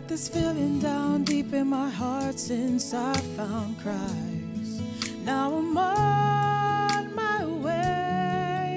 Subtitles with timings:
[0.00, 4.80] Got this feeling down deep in my heart since I found Christ.
[5.24, 8.76] Now I'm on my way.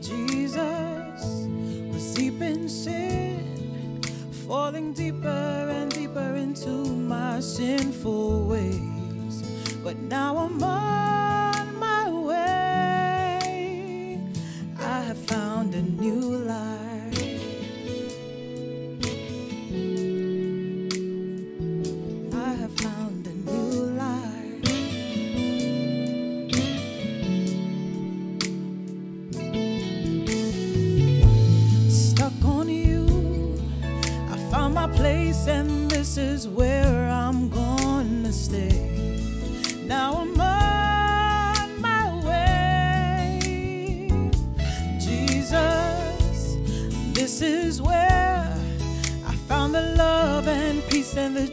[0.00, 1.22] Jesus
[1.92, 4.00] was deep in sin,
[4.48, 6.70] falling deeper and deeper into
[7.14, 9.44] my sinful ways.
[9.84, 14.18] But now I'm on my way.
[14.80, 16.81] I have found a new life.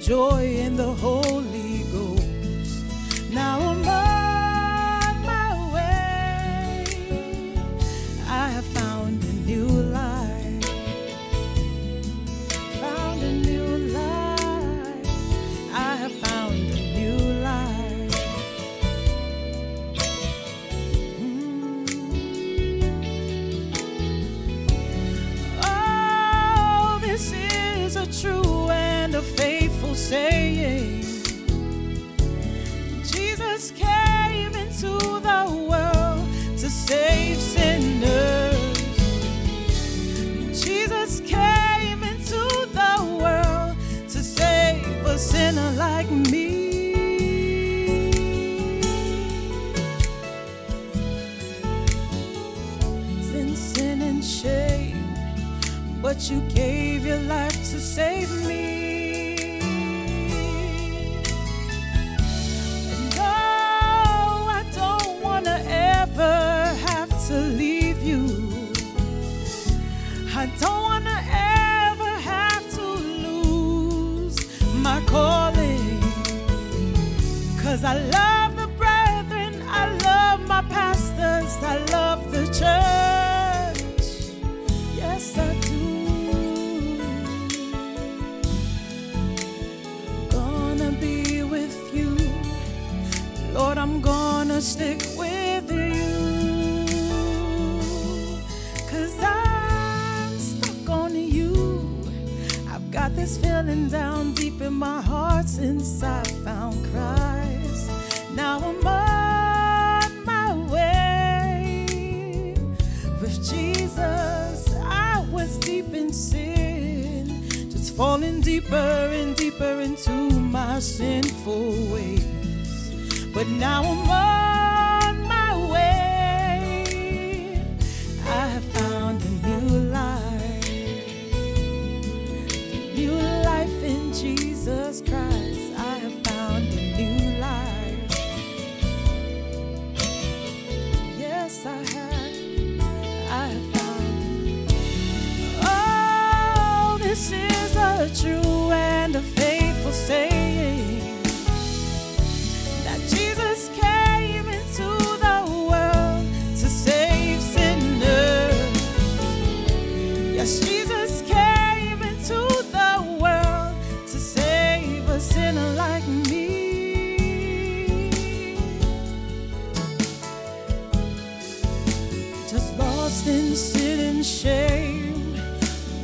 [0.10, 1.19] Joy in the Holy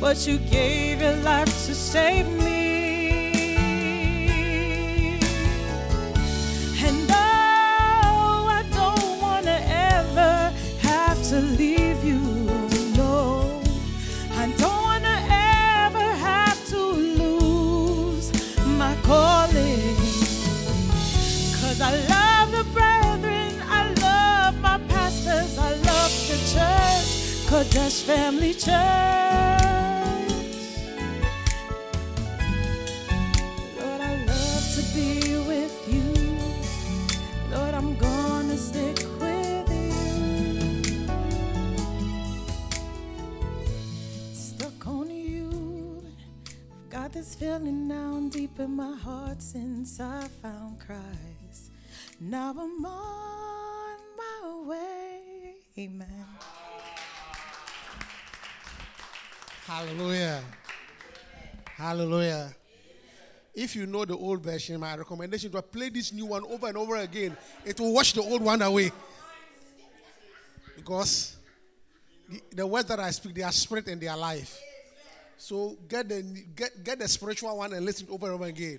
[0.06, 3.58] but you gave your life to save me.
[6.86, 9.58] And oh, I don't want to
[9.98, 10.52] ever
[10.90, 12.20] have to leave you.
[12.96, 13.60] No,
[14.42, 15.18] I don't want to
[15.88, 16.80] ever have to
[17.22, 18.30] lose
[18.78, 19.96] my calling.
[21.58, 27.08] Cause I love the brethren, I love my pastors, I love the church,
[27.50, 29.15] Qodesh Family Church.
[47.38, 51.70] Feeling down deep in my heart since I found Christ.
[52.18, 55.54] Now I'm on my way.
[55.78, 56.26] Amen.
[59.66, 60.42] Hallelujah.
[61.76, 62.54] Hallelujah.
[63.54, 66.78] If you know the old version, my recommendation to play this new one over and
[66.78, 67.36] over again.
[67.66, 68.90] It will wash the old one away.
[70.74, 71.36] Because
[72.30, 74.58] the, the words that I speak, they are spirit and they are life.
[75.38, 76.22] So get the
[76.54, 78.78] get, get the spiritual one and listen over and over again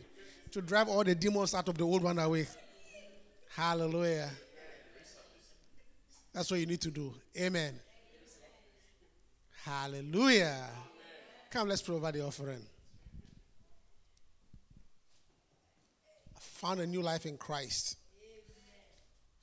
[0.52, 2.48] to drive all the demons out of the old one away.
[3.56, 4.30] Hallelujah.
[6.34, 7.14] That's what you need to do.
[7.38, 7.74] Amen.
[9.64, 10.70] Hallelujah.
[11.50, 12.62] Come, let's provide the offering.
[16.40, 17.98] Found a new life in Christ.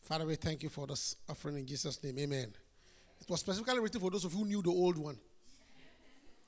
[0.02, 2.18] Father, we thank you for this offering in Jesus' name.
[2.18, 2.52] Amen.
[3.20, 5.18] It was specifically written for those of you who knew the old one.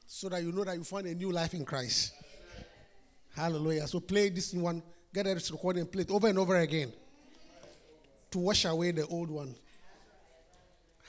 [0.07, 2.13] So that you know that you found a new life in Christ.
[3.35, 3.87] Hallelujah.
[3.87, 4.83] So play this one,
[5.13, 6.93] get recorded and play it over and over again.
[8.31, 9.55] To wash away the old one.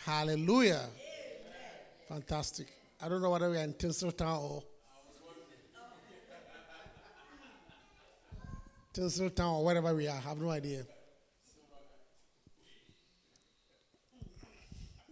[0.06, 0.86] Hallelujah.
[2.10, 2.68] Fantastic.
[3.02, 4.64] I don't know whether we are in Tinseltown or
[8.94, 10.18] Tinseltown or wherever we are.
[10.18, 10.84] I have no idea.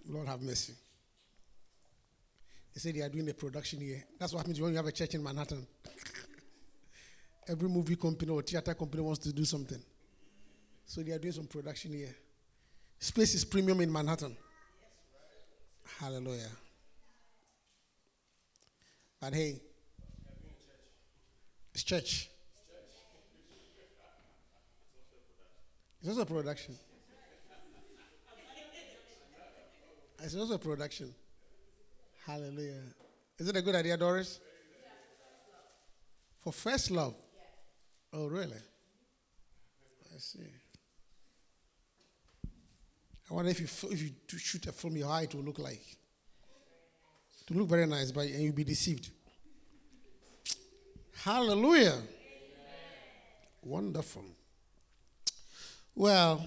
[0.08, 0.74] Lord have mercy.
[2.76, 4.04] They say they are doing a production here.
[4.20, 5.66] That's what happens when you have a church in Manhattan.
[7.48, 9.82] Every movie company or theater company wants to do something.
[10.86, 12.14] So they are doing some production here.
[13.00, 14.36] Space is premium in Manhattan.
[16.00, 16.50] Hallelujah.
[19.22, 19.62] But hey,
[21.74, 22.30] it's church.
[26.02, 26.76] It's also a production.
[30.22, 31.14] It's also a production.
[32.26, 32.82] Hallelujah.
[33.38, 34.40] Is it a good idea, Doris?
[36.44, 37.16] For first love.
[38.14, 38.58] Oh, really?
[40.14, 40.40] I see.
[43.30, 45.82] I wonder if you if you shoot a film, how it will look like.
[47.48, 49.10] To look very nice, but and you'll be deceived.
[51.24, 51.98] Hallelujah.
[53.62, 54.26] Wonderful.
[55.94, 56.46] Well,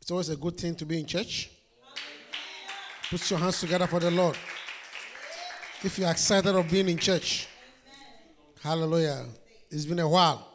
[0.00, 1.50] it's always a good thing to be in church.
[3.10, 4.38] Put your hands together for the Lord.
[5.82, 7.48] If you're excited of being in church,
[8.62, 9.26] hallelujah.
[9.68, 10.46] It's been a while.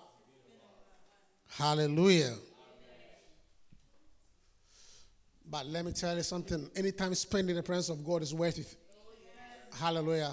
[1.49, 2.33] Hallelujah.
[5.49, 6.69] But let me tell you something.
[6.77, 8.73] Anytime spent in the presence of God is worth it.
[9.77, 10.31] Hallelujah.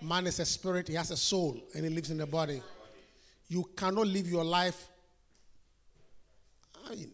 [0.00, 2.60] Man is a spirit, he has a soul, and he lives in the body.
[3.46, 4.88] You cannot live your life.
[6.84, 7.12] I mean,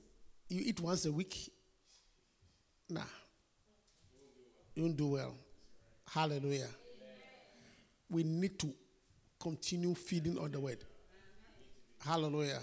[0.48, 1.52] you eat once a week.
[2.88, 3.02] Nah.
[4.78, 5.34] You do well.
[6.08, 6.68] Hallelujah.
[8.08, 8.72] We need to
[9.40, 10.78] continue feeding on the word.
[12.06, 12.60] Hallelujah.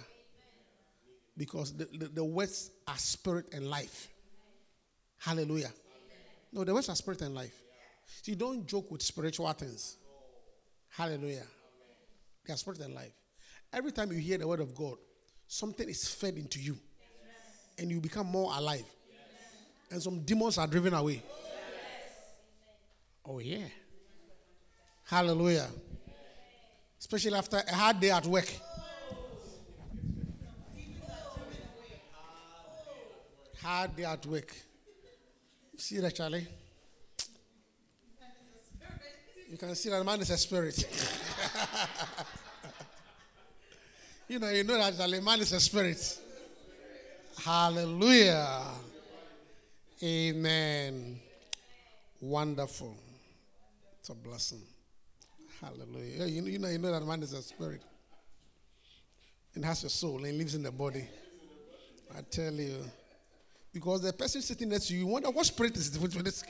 [1.38, 4.08] Because the, the, the words are spirit and life.
[5.18, 5.74] Hallelujah.
[6.54, 7.62] No, the words are spirit and life.
[8.24, 9.98] You don't joke with spiritual things.
[10.88, 11.44] Hallelujah.
[12.46, 13.12] They are spirit and life.
[13.74, 14.96] Every time you hear the word of God,
[15.50, 16.78] something is fed into you.
[17.78, 18.86] And you become more alive.
[19.92, 21.22] And some demons are driven away.
[23.28, 23.68] Oh, yeah.
[25.06, 25.68] Hallelujah.
[27.00, 28.52] Especially after a hard day at work.
[33.62, 34.54] Hard day at work.
[35.78, 36.48] See that, Charlie?
[39.50, 40.78] You can see that man is a spirit.
[44.28, 46.20] you know, you know that Charlie, man is a spirit.
[47.44, 48.64] Hallelujah.
[50.04, 51.20] Amen.
[52.22, 53.05] Wonderful.
[54.06, 54.62] It's a blessing.
[55.60, 56.28] Hallelujah.
[56.28, 57.82] You, know, you know, you know that man is a spirit.
[59.56, 61.08] And has a soul and lives in the body.
[62.16, 62.84] I tell you.
[63.74, 66.44] Because the person sitting next to you, you wonder what spirit is with this.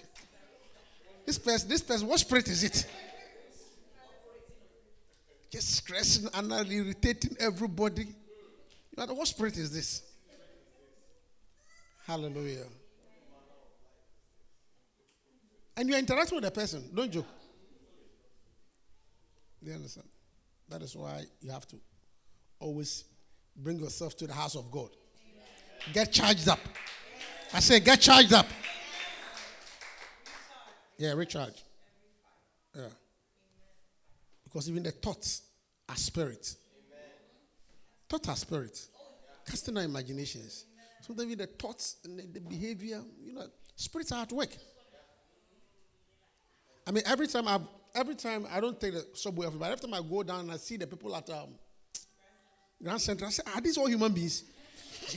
[1.25, 2.85] This person, this person, what spirit is it?
[5.49, 8.03] Just stressing and irritating everybody.
[8.97, 10.01] You know, what spirit is this?
[12.05, 12.65] Hallelujah.
[15.77, 17.25] And you're interacting with a person, don't joke.
[19.63, 20.07] Do you understand?
[20.69, 21.77] That is why you have to
[22.59, 23.03] always
[23.55, 24.89] bring yourself to the house of God.
[25.93, 26.59] Get charged up.
[27.53, 28.47] I say, get charged up.
[30.97, 31.63] Yeah, recharge.
[32.75, 32.87] Yeah.
[34.43, 35.43] Because even the thoughts
[35.89, 36.57] are spirits.
[38.09, 38.89] Thoughts are spirits.
[39.45, 40.65] Casting our imaginations.
[41.01, 44.49] Sometimes even the thoughts and the, the behavior, you know, spirits are at work.
[46.87, 47.59] I mean, every time I
[47.95, 50.57] every time I don't take the subway, but every time I go down and I
[50.57, 51.49] see the people at um,
[52.83, 54.43] Grand Central, I say, are these all human beings?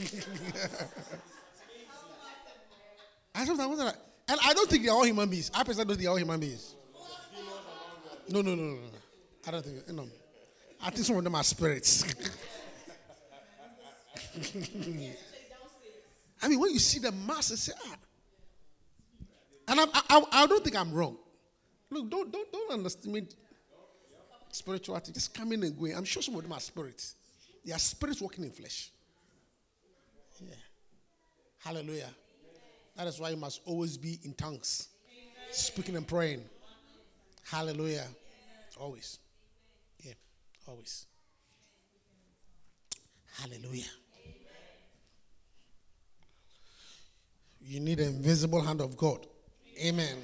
[3.35, 3.93] I sometimes wonder,
[4.27, 5.51] and I don't think they're all human beings.
[5.53, 6.75] I personally don't think they're all human beings.
[8.29, 8.89] No, no, no, no, no.
[9.47, 10.07] I don't think, know.
[10.81, 12.03] I think some of them are spirits.
[16.41, 17.95] I mean, when you see the masses, say, ah.
[19.67, 21.17] And I, I, I don't think I'm wrong.
[21.91, 23.35] Look, don't, don't, don't underestimate
[24.51, 25.11] spirituality.
[25.11, 25.95] Just coming and going.
[25.95, 27.15] I'm sure some of them are spirits.
[27.65, 28.91] They are spirits walking in flesh.
[30.41, 30.53] Yeah.
[31.59, 32.09] Hallelujah.
[32.95, 34.89] That is why you must always be in tongues,
[35.51, 36.43] speaking and praying.
[37.43, 38.05] Hallelujah.
[38.77, 39.19] Always.
[40.03, 40.13] Yeah,
[40.67, 41.05] always.
[43.39, 43.85] Hallelujah.
[47.61, 49.25] You need an invisible hand of God.
[49.81, 50.17] Amen.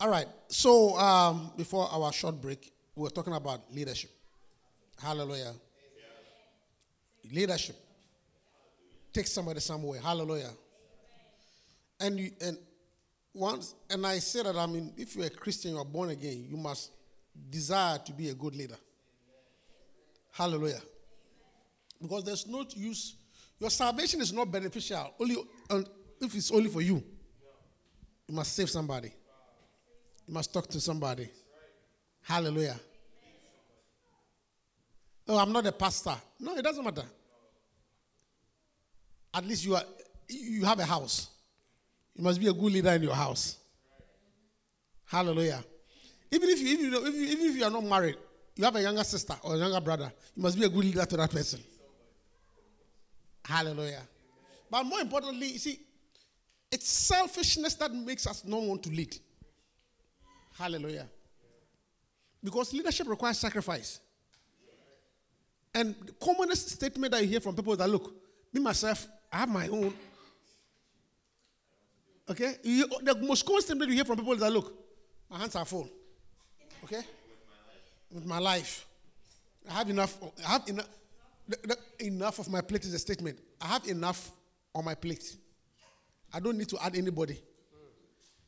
[0.00, 0.26] All right.
[0.48, 4.10] So um, before our short break, we were talking about leadership.
[5.00, 5.52] Hallelujah.
[7.30, 7.76] Leadership.
[9.12, 10.00] Take somebody somewhere.
[10.00, 10.50] Hallelujah.
[12.00, 12.56] And you and
[13.34, 16.56] once and I say that I mean if you're a Christian, you're born again, you
[16.56, 16.90] must
[17.50, 18.76] desire to be a good leader.
[20.32, 20.80] Hallelujah.
[22.00, 23.16] Because there's no use.
[23.58, 25.36] Your salvation is not beneficial only
[26.20, 27.02] if it's only for you.
[28.26, 29.12] You must save somebody.
[30.30, 31.28] You must talk to somebody.
[32.22, 32.78] Hallelujah.
[35.26, 36.14] Oh, I'm not a pastor.
[36.38, 37.02] No, it doesn't matter.
[39.34, 39.82] At least you are
[40.28, 41.30] you have a house.
[42.14, 43.58] You must be a good leader in your house.
[45.06, 45.64] Hallelujah.
[46.30, 48.16] Even if you, if you, even if you are not married,
[48.54, 51.04] you have a younger sister or a younger brother, you must be a good leader
[51.06, 51.58] to that person.
[53.44, 54.02] Hallelujah.
[54.70, 55.80] But more importantly, you see,
[56.70, 59.18] it's selfishness that makes us not want to lead.
[60.60, 61.08] Hallelujah.
[62.44, 63.98] Because leadership requires sacrifice.
[65.74, 68.12] And the commonest statement that you hear from people is that look,
[68.52, 69.94] me myself, I have my own.
[72.28, 72.56] Okay?
[72.62, 74.74] You, the most common statement you hear from people is that look,
[75.30, 75.88] my hands are full.
[76.84, 77.00] Okay?
[78.12, 78.84] With my life.
[79.66, 80.18] I have enough.
[80.46, 80.88] I have enough.
[82.00, 83.38] Enough of my plate is a statement.
[83.62, 84.30] I have enough
[84.74, 85.36] on my plate.
[86.34, 87.40] I don't need to add anybody.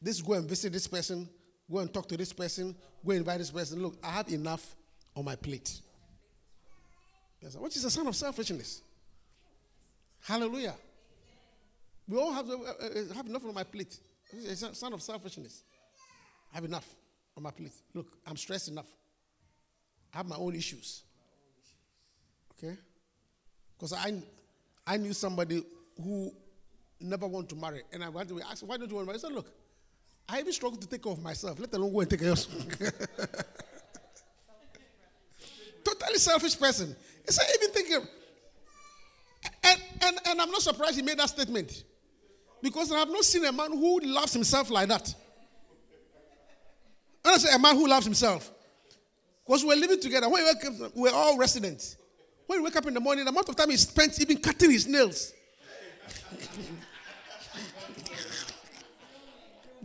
[0.01, 1.29] This go and visit this person,
[1.73, 3.83] go and talk to this person, go invite this person.
[3.83, 4.77] Look, I have enough
[5.17, 5.81] on my plate.
[7.41, 8.83] Yes, which is a sign of selfishness.
[10.21, 10.75] Hallelujah.
[12.07, 13.99] We all have, uh, uh, have enough on my plate.
[14.33, 15.65] It's a sign of selfishness.
[16.53, 16.87] I have enough
[17.37, 17.73] on my plate.
[17.95, 18.87] Look, I'm stressed enough.
[20.13, 21.03] I have my own issues.
[22.53, 22.77] Okay?
[23.77, 24.23] Because I,
[24.87, 25.65] I knew somebody
[26.01, 26.33] who
[27.01, 27.83] never wanted to marry.
[27.93, 29.19] And I went to ask, why don't you want to marry?
[29.19, 29.49] I said, look,
[30.29, 32.39] I even struggle to take care of myself, let alone go and take care of
[35.85, 36.97] Totally selfish person.
[37.27, 38.07] He said, even thinking.
[39.65, 41.85] And, and, and I'm not surprised he made that statement.
[42.63, 45.15] Because I have not seen a man who loves himself like that.
[47.25, 48.51] I say a man who loves himself.
[49.47, 50.29] Because we're living together.
[50.29, 51.97] When we wake up, we're all residents.
[52.47, 54.71] When we wake up in the morning, the amount of time he spent even cutting
[54.71, 55.33] his nails.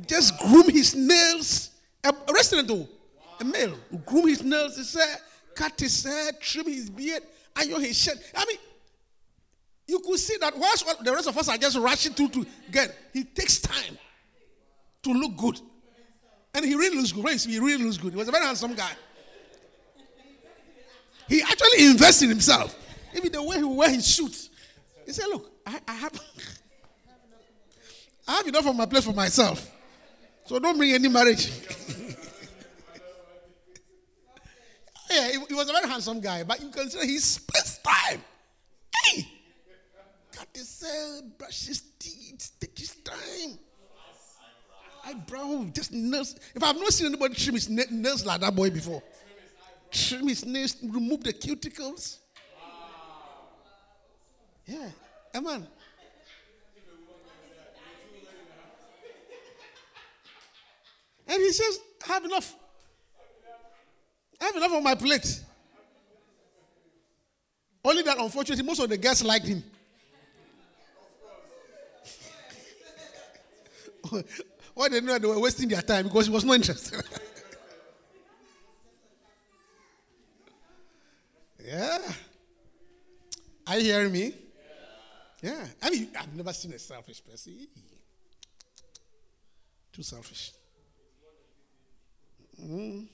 [0.06, 1.72] Just groom his nails.
[2.04, 2.88] A, resident though,
[3.40, 3.76] a male,
[4.06, 5.18] groom his nails, he said,
[5.56, 7.24] cut his hair, trim his beard,
[7.56, 8.18] iron his shirt.
[8.36, 8.58] I mean,
[9.88, 12.96] you could see that whilst the rest of us are just rushing through to get,
[13.14, 13.98] he takes time
[15.04, 15.60] to look good.
[16.54, 17.40] And he really looks good.
[17.40, 18.12] He really looks good.
[18.14, 18.92] He was a very handsome guy.
[21.28, 22.76] He actually invests in himself.
[23.16, 24.50] Even the way he wear his suit.
[25.06, 26.12] He said, Look, I, I have
[28.28, 29.72] I have enough of my place for myself.
[30.48, 31.48] So don't bring any marriage.
[35.12, 38.22] yeah, he, he, was a very handsome guy, but you consider he spends time.
[39.04, 39.28] Hey!
[40.32, 43.60] Cut his hair, brush his teeth, take his time.
[45.06, 46.36] eyebrow, just nails.
[46.56, 49.04] If I've not seen anybody trim his nails like that boy before,
[49.92, 52.20] trim his nails, remove the cuticles.
[54.66, 54.92] Yeah,
[55.36, 55.68] amen.
[61.28, 62.56] And he says, I have enough.
[64.40, 65.42] I have enough on my plate.
[67.84, 69.64] Only that, unfortunately, most of the guests liked him.
[74.74, 77.04] Why they know they were wasting their time because he was not interested.
[81.66, 81.98] yeah.
[83.66, 84.34] Are you hearing me?
[85.42, 85.66] Yeah.
[85.82, 87.68] I mean, I've never seen a selfish person.
[89.92, 90.52] Too selfish.
[92.62, 93.08] Mm.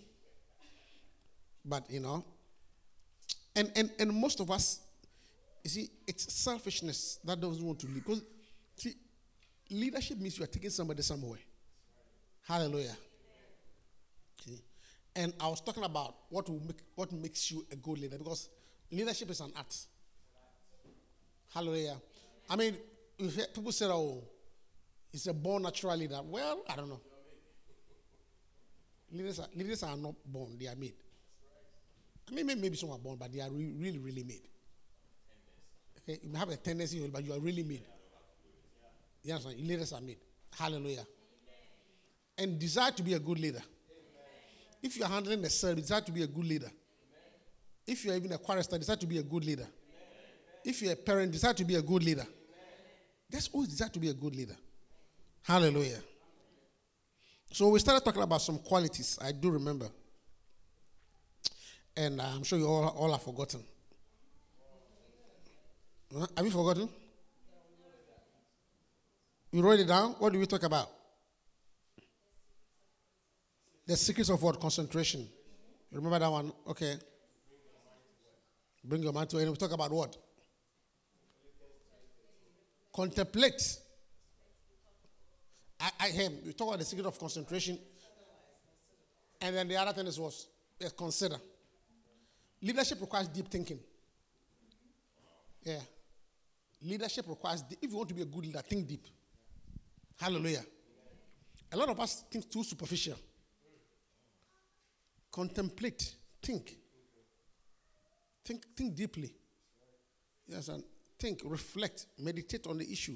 [1.65, 2.25] But, you know,
[3.55, 4.79] and, and, and most of us,
[5.63, 8.03] you see, it's selfishness that doesn't want to lead.
[8.03, 8.21] Because,
[8.75, 8.93] see,
[9.69, 11.39] leadership means you are taking somebody somewhere.
[12.47, 12.95] Hallelujah.
[15.15, 18.49] And I was talking about what will make what makes you a good leader because
[18.91, 19.75] leadership is an art.
[21.53, 21.97] Hallelujah.
[22.49, 22.75] I mean,
[23.17, 24.23] people say, "Oh,
[25.13, 26.99] it's a born natural leader." Well, I don't know.
[29.13, 30.95] Leaders are, leaders are not born; they are made.
[32.29, 34.41] I mean, maybe some are born, but they are re- really, really made.
[35.99, 37.83] Okay, you have a tendency, but you are really made.
[39.23, 39.59] You understand?
[39.59, 40.17] Leaders are made.
[40.57, 41.05] Hallelujah.
[42.37, 43.61] And desire to be a good leader.
[44.81, 46.71] If you are handling the service, desire to be a good leader.
[47.85, 49.67] If you are even a chorister, desire to be a good leader.
[50.65, 52.25] If you're a parent, desire to be a good leader.
[53.29, 54.55] That's always desire to be a good leader.
[55.43, 55.99] Hallelujah.
[57.53, 59.19] So we started talking about some qualities.
[59.21, 59.87] I do remember.
[61.95, 63.63] And I'm sure you all, all have forgotten.
[66.11, 66.25] Huh?
[66.35, 66.89] Have you forgotten?
[69.51, 70.15] You wrote it down?
[70.17, 70.89] What do we talk about?
[73.85, 74.59] The secrets of what?
[74.59, 75.21] Concentration.
[75.91, 76.51] You remember that one?
[76.67, 76.95] Okay.
[78.83, 79.47] Bring your mind to it.
[79.47, 80.17] We talk about what?
[82.95, 83.77] Contemplate.
[85.79, 86.37] I, I him.
[86.45, 87.77] We talk about the secret of concentration.
[89.41, 90.47] And then the other thing is was
[90.97, 91.37] consider.
[92.61, 93.79] Leadership requires deep thinking.
[95.63, 95.79] Yeah.
[96.81, 99.05] Leadership requires, if you want to be a good leader, think deep.
[100.19, 100.63] Hallelujah.
[101.71, 103.17] A lot of us think too superficial.
[105.31, 106.77] Contemplate, think.
[108.45, 109.33] Think, think deeply.
[110.47, 110.83] Yes, and
[111.17, 113.15] think, reflect, meditate on the issue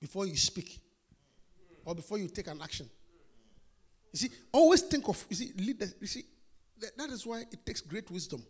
[0.00, 0.80] before you speak
[1.84, 2.88] or before you take an action.
[4.12, 6.24] You see, always think of, you see, leader, you see,
[6.80, 8.44] that, that is why it takes great wisdom.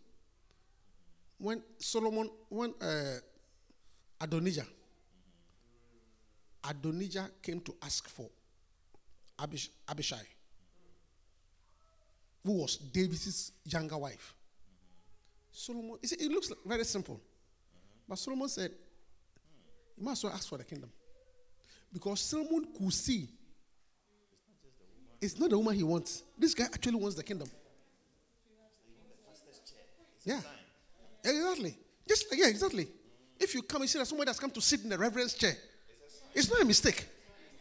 [1.37, 3.17] When Solomon, when uh,
[4.21, 4.65] Adonijah,
[6.69, 8.29] Adonijah came to ask for
[9.39, 10.25] Abish, Abishag,
[12.43, 14.35] who was David's younger wife.
[15.51, 17.19] Solomon, you see, it looks very simple.
[18.07, 18.71] But Solomon said,
[19.97, 20.91] You must well ask for the kingdom.
[21.95, 23.29] Because Solomon could see
[25.21, 26.23] it's not the woman he wants.
[26.37, 27.47] This guy actually wants the kingdom.
[30.25, 30.41] Yeah.
[31.23, 31.77] Exactly.
[32.05, 32.89] Just yeah, exactly.
[33.39, 35.55] If you come and see that somebody has come to sit in the reverend's chair,
[36.33, 37.07] it's not a mistake.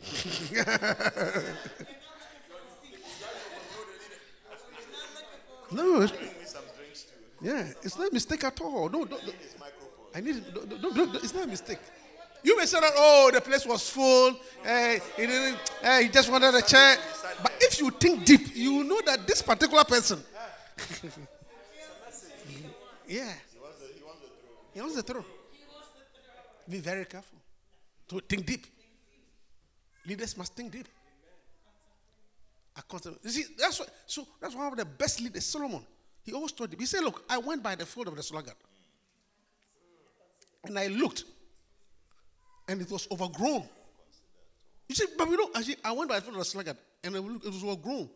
[5.71, 6.09] no,
[7.41, 8.89] yeah, it's not a mistake at all.
[8.89, 9.33] No, no, no.
[10.13, 10.43] I need.
[10.53, 11.79] No, no, no, it's not a mistake.
[12.45, 14.37] You may say that, oh, the place was full.
[14.63, 16.99] Hey, he, didn't, hey, he just wanted a chair.
[17.43, 20.23] But if you think deep, you know that this particular person.
[23.09, 23.33] yeah.
[24.75, 25.25] He wants the truth.
[26.69, 27.39] Be very careful.
[28.09, 28.67] To think deep.
[30.07, 30.89] Leaders must think deep.
[33.23, 35.81] You see, that's what, so that's one of the best leaders, Solomon.
[36.23, 38.55] He always told him, he said, Look, I went by the field of the sluggard.
[40.65, 41.25] And I looked,
[42.69, 43.69] and it was overgrown.
[44.89, 48.09] You see, but we don't actually, I went by the sluggard, and it was overgrown.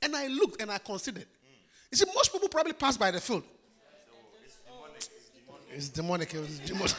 [0.00, 1.26] And I looked and I considered.
[1.90, 3.44] You see, most people probably pass by the field.
[5.74, 6.32] It's demonic.
[6.34, 6.98] It's demonic.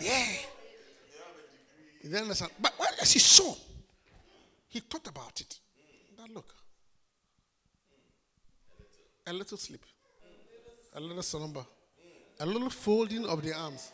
[0.00, 0.26] yeah.
[2.02, 2.50] You don't understand.
[2.60, 3.54] But as he saw,
[4.68, 5.58] he thought about it.
[6.18, 6.54] That look.
[9.26, 9.84] A little sleep.
[10.94, 11.64] A little slumber.
[12.40, 13.92] A little folding of the arms.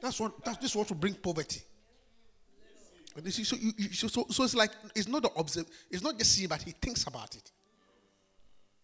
[0.00, 1.62] That's what that's just what to bring poverty.
[3.28, 6.32] See, so, you, you, so, so it's like it's not the observe, it's not just
[6.32, 7.50] see, but he thinks about it.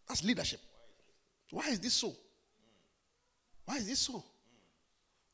[0.07, 0.61] That's leadership.
[1.51, 2.15] Why is this so?
[3.65, 4.23] Why is this so?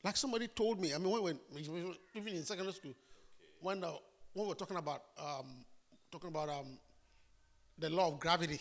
[0.03, 1.61] Like somebody told me, I mean, when we
[2.15, 2.93] even in secondary school,
[3.61, 3.87] when, the,
[4.33, 5.65] when we were talking about, um,
[6.11, 6.77] talking about um,
[7.77, 8.59] the law of gravity.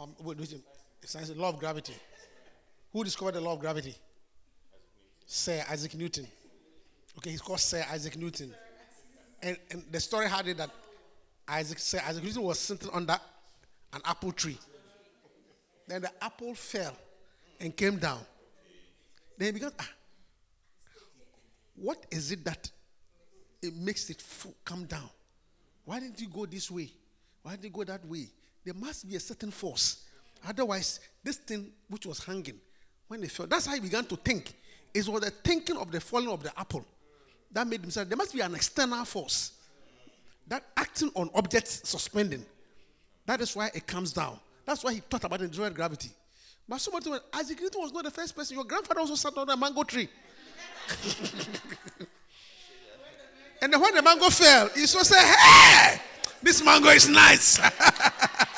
[0.00, 0.54] Um, wait, wait,
[1.04, 1.94] science, law of gravity.
[2.92, 3.94] Who discovered the law of gravity?
[5.26, 6.26] Sir Isaac Newton.
[7.18, 8.54] Okay, he's called Sir Isaac Newton.
[9.42, 10.70] And, and the story had it that
[11.48, 13.18] Isaac, Sir Isaac Newton was sitting under
[13.92, 14.58] an apple tree.
[15.86, 16.96] Then the apple fell
[17.60, 18.20] and came down.
[19.36, 19.90] Then he began, ah,
[21.76, 22.70] what is it that
[23.60, 24.22] it makes it
[24.64, 25.08] come down?
[25.84, 26.90] Why didn't you go this way?
[27.42, 28.28] Why didn't you go that way?
[28.64, 30.04] There must be a certain force.
[30.46, 32.60] Otherwise, this thing which was hanging,
[33.08, 34.54] when it fell, that's how he began to think.
[34.94, 36.84] It was the thinking of the falling of the apple
[37.52, 39.52] that made him say there must be an external force
[40.46, 42.44] that acting on objects suspending.
[43.26, 44.38] That is why it comes down.
[44.64, 46.10] That's why he thought about enduring gravity.
[46.68, 48.56] But somebody me, Isaac Newton was not the first person.
[48.56, 50.08] Your grandfather also sat on a mango tree.
[53.62, 56.00] and then when the mango fell, he said, Hey,
[56.42, 57.58] this mango is nice.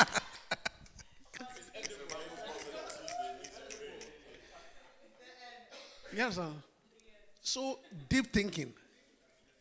[6.17, 6.49] yes, sir.
[7.43, 8.73] So deep thinking.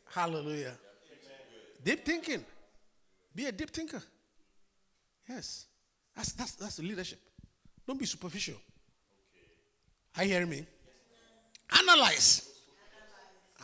[0.09, 0.73] Hallelujah.
[1.83, 2.45] Deep thinking.
[3.35, 4.01] Be a deep thinker.
[5.27, 5.65] Yes.
[6.15, 7.19] That's, that's, that's leadership.
[7.85, 8.55] Don't be superficial.
[10.15, 10.65] Are you hearing me?
[11.79, 12.49] Analyze.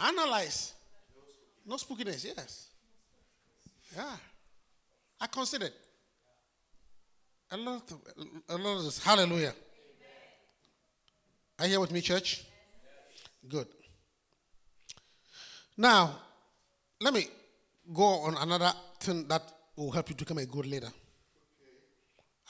[0.02, 0.74] Analyze.
[1.66, 2.70] No spookiness, yes.
[3.96, 4.18] Yeah.
[5.22, 5.74] I considered.
[7.52, 8.00] A lot of,
[8.50, 9.04] a lot of this.
[9.04, 9.54] Hallelujah.
[11.60, 12.46] Are you here with me, church?
[13.48, 13.68] Good.
[15.78, 16.16] Now,
[17.00, 17.28] let me
[17.94, 19.42] go on another thing that
[19.76, 20.90] will help you become a good leader.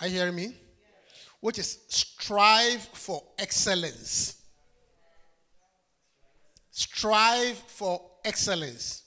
[0.02, 0.56] Are you hearing me?
[1.39, 4.41] Which is strive for excellence.
[6.71, 9.04] Strive for excellence.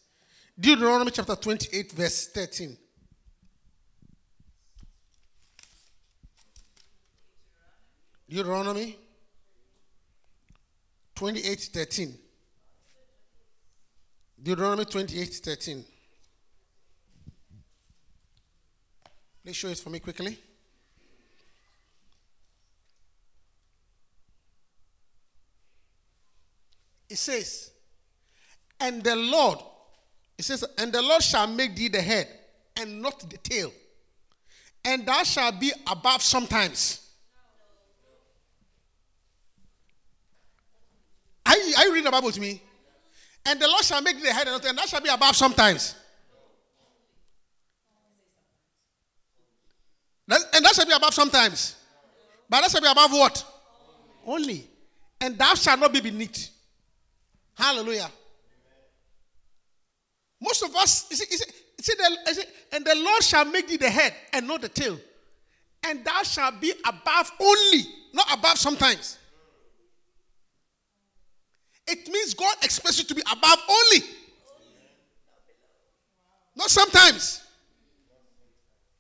[0.58, 2.76] Deuteronomy chapter 28, verse 13.
[8.28, 8.96] Deuteronomy
[11.22, 12.18] 28, 13.
[14.42, 15.84] Deuteronomy 28, 13.
[19.44, 20.36] Please show it for me quickly.
[27.08, 27.70] It says,
[28.80, 29.60] and the Lord,
[30.36, 32.26] it says, and the Lord shall make thee the head
[32.76, 33.72] and not the tail.
[34.84, 36.98] And thou shalt be above sometimes.
[41.52, 42.62] Are you, are you reading the Bible to me?
[43.44, 45.36] And the Lord shall make thee the head and not and thou shalt be above
[45.36, 45.96] sometimes.
[50.28, 51.76] That, and that shall be above sometimes.
[52.48, 53.44] But that shall be above what?
[54.26, 54.68] Only.
[55.20, 56.50] And thou shalt not be beneath.
[57.54, 58.10] Hallelujah.
[60.40, 61.92] Most of us, you see, you see, see,
[62.26, 64.98] you see, and the Lord shall make thee the head and not the tail.
[65.84, 67.82] And thou shalt be above only,
[68.12, 69.18] not above sometimes.
[71.86, 74.06] It means God expects you to be above only,
[76.56, 77.40] not sometimes.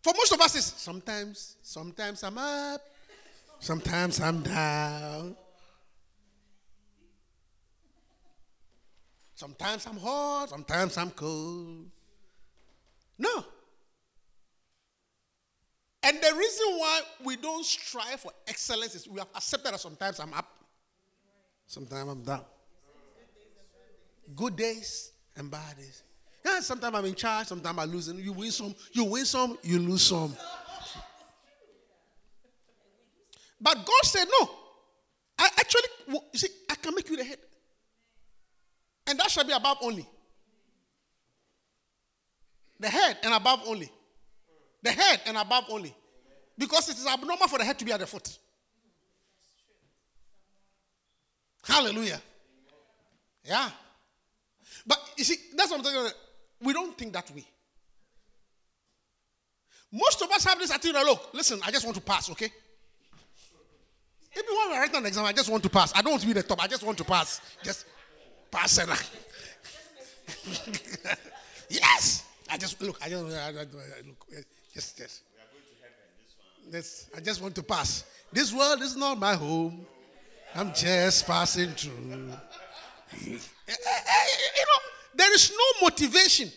[0.02, 2.80] For most of us, it's sometimes, sometimes I'm up,
[3.60, 5.36] sometimes I'm down.
[9.34, 11.86] Sometimes I'm hot, sometimes I'm cold.
[13.18, 13.44] No.
[16.04, 20.20] And the reason why we don't strive for excellence is we have accepted that sometimes
[20.20, 20.48] I'm up,
[21.66, 22.44] sometimes I'm down.
[24.34, 26.02] Good days and bad days.
[26.44, 28.08] Yeah, sometimes I'm in charge, sometimes I lose.
[28.12, 30.34] You win some, you win some, you lose some.
[33.60, 34.50] But God said, No.
[35.38, 37.38] I actually, you see, I can make you the head.
[39.06, 40.06] And that shall be above only.
[42.78, 43.90] The head and above only.
[44.82, 45.94] The head and above only.
[46.58, 48.36] Because it is abnormal for the head to be at the foot.
[51.64, 52.20] Hallelujah.
[53.44, 53.70] Yeah.
[54.86, 56.14] But you see, that's what I'm talking about.
[56.62, 57.44] We don't think that way.
[59.92, 62.50] Most of us have this attitude look, listen, I just want to pass, okay?
[64.34, 65.92] Want to write an exam, I just want to pass.
[65.94, 67.40] I don't want to be the top, I just want to pass.
[67.62, 67.86] Just
[68.50, 68.88] pass it.
[71.68, 72.24] yes!
[72.50, 74.26] I just look, I just I, I, look,
[74.74, 75.22] yes, yes.
[76.70, 78.04] This, I just want to pass.
[78.32, 79.84] This world is not my home.
[80.54, 82.32] I'm just passing through.
[83.20, 84.80] You know,
[85.14, 86.50] there is no motivation.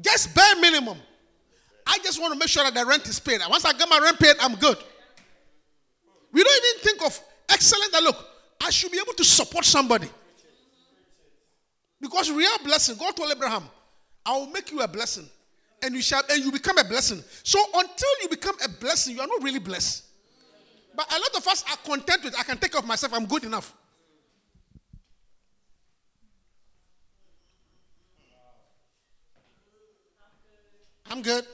[0.00, 0.98] Just bare minimum.
[1.86, 3.40] I just want to make sure that the rent is paid.
[3.48, 4.76] Once I get my rent paid, I'm good.
[6.32, 8.16] We don't even think of excellent that look,
[8.60, 10.08] I should be able to support somebody.
[12.00, 13.64] Because real blessing, God told Abraham,
[14.24, 15.26] I will make you a blessing.
[15.82, 17.22] And you shall and you become a blessing.
[17.42, 20.04] So until you become a blessing, you are not really blessed.
[20.94, 23.26] But a lot of us are content with I can take care of myself, I'm
[23.26, 23.74] good enough.
[31.10, 31.44] I'm good.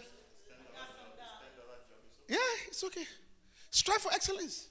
[2.29, 2.37] Yeah,
[2.69, 3.05] it's okay.
[3.71, 4.69] Strive for excellence.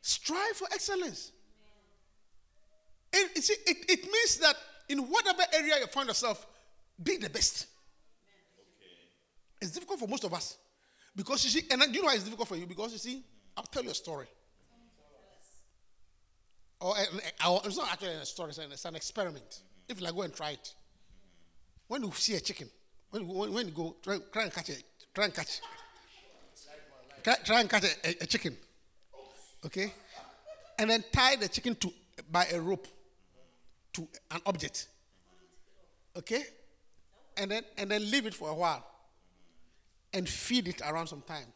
[0.00, 1.32] Strive for excellence.
[3.14, 4.56] You see, it, it means that
[4.88, 6.46] in whatever area you find yourself,
[7.02, 7.66] be the best.
[9.60, 10.56] It's difficult for most of us.
[11.14, 12.66] Because you see, and you know why it's difficult for you?
[12.66, 13.22] Because you see,
[13.56, 14.26] I'll tell you a story.
[16.80, 19.60] Or, eh, eh, or it's not actually a story, it's an experiment.
[19.88, 20.74] If you like, go and try it.
[21.86, 22.68] When you see a chicken,
[23.12, 24.82] when, when, when you go, try, try and catch it,
[25.14, 25.60] try and catch
[27.22, 28.56] Try, try and catch a, a, a, chicken.
[29.64, 29.92] Okay?
[30.78, 31.92] And then tie the chicken to
[32.30, 32.86] by a rope
[33.92, 34.88] to an object.
[36.16, 36.42] Okay?
[37.36, 38.84] And then and then leave it for a while.
[40.12, 41.46] And feed it around some time.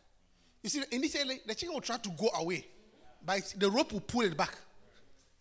[0.63, 2.67] You see, initially the chicken will try to go away,
[3.25, 4.55] but the rope will pull it back.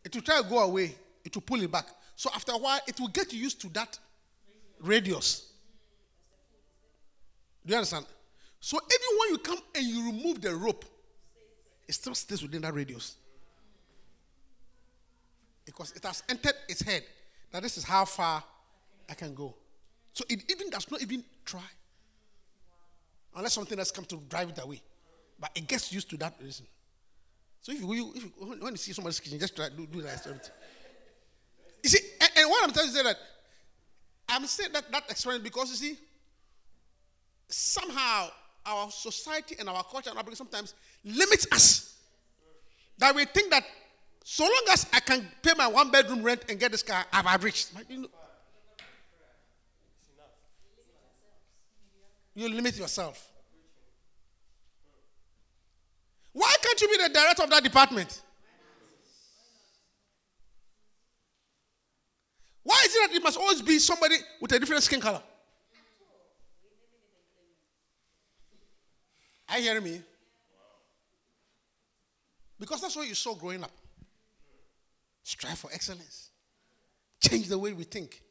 [0.04, 1.86] It will try to go away, it will pull it back.
[2.16, 3.98] So after a while, it will get used to that
[4.82, 5.52] radius.
[7.66, 8.06] Do you understand?
[8.60, 10.86] So even when you come and you remove the rope,
[11.88, 13.16] it still stays within that radius.
[15.66, 17.04] Because it has entered its head
[17.52, 18.44] that this is how far
[19.10, 19.56] I can go.
[20.14, 21.62] So it even does not even try.
[23.36, 24.82] Unless something else comes to drive it away.
[25.40, 26.66] But it gets used to that reason.
[27.62, 30.26] So if you, if you when you see somebody's kitchen, just try do, do that.
[31.84, 33.18] You see, and, and what I'm telling you is that
[34.30, 36.00] I'm saying that that experience because you see,
[37.48, 38.30] somehow
[38.66, 41.98] our society and our culture and upbringing sometimes limits us.
[42.98, 43.64] That we think that
[44.24, 47.44] so long as I can pay my one bedroom rent and get this car, I've
[47.44, 47.72] reached.
[47.90, 48.08] You, know,
[52.34, 53.30] you limit yourself.
[56.34, 58.22] Why can't you be the director of that department?
[62.64, 65.22] Why is it that it must always be somebody with a different skin color?
[69.50, 70.02] Are you hearing me?
[72.60, 73.72] Because that's what you saw growing up.
[75.24, 76.30] Strive for excellence.
[77.20, 78.22] Change the way we think.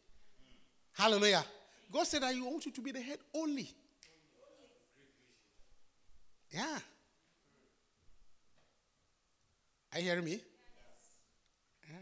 [0.93, 1.45] Hallelujah.
[1.93, 3.71] God said that you want you to be the head only.
[6.51, 6.79] Yeah.
[9.93, 10.41] Are you hearing me?
[11.89, 11.97] Yeah.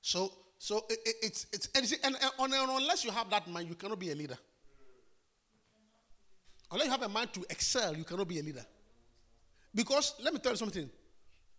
[0.00, 3.74] So, so it, it, it's it's and, and, and unless you have that mind, you
[3.74, 4.38] cannot be a leader.
[6.70, 8.64] Unless you have a mind to excel, you cannot be a leader.
[9.74, 10.88] Because let me tell you something.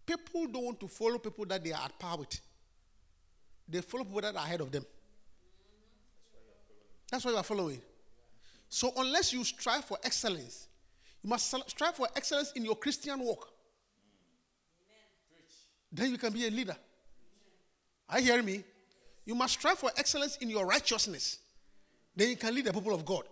[0.06, 2.40] People don't want to follow people that they are at par with.
[3.68, 4.86] They follow people that are ahead of them.
[7.10, 7.82] That's why you are following.
[8.70, 10.68] So unless you strive for excellence,
[11.22, 13.50] you must strive for excellence in your Christian walk.
[15.92, 16.76] Then you can be a leader.
[18.10, 18.64] I hear me.
[19.26, 21.40] You must strive for excellence in your righteousness.
[22.16, 23.24] Then you can lead the people of God.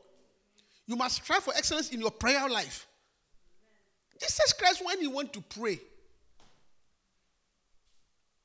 [0.89, 2.87] You must strive for excellence in your prayer life.
[4.19, 5.81] Jesus Christ, when he went to pray, do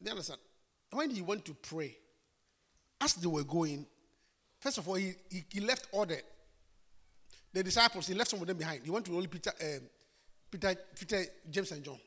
[0.02, 0.40] you understand?
[0.92, 1.96] When he went to pray,
[3.00, 3.86] as they were going,
[4.60, 6.18] first of all, he, he, he left order.
[7.50, 8.82] The disciples, he left some of them behind.
[8.84, 9.80] He went to only Peter, um,
[10.50, 11.98] Peter, Peter, James, and John.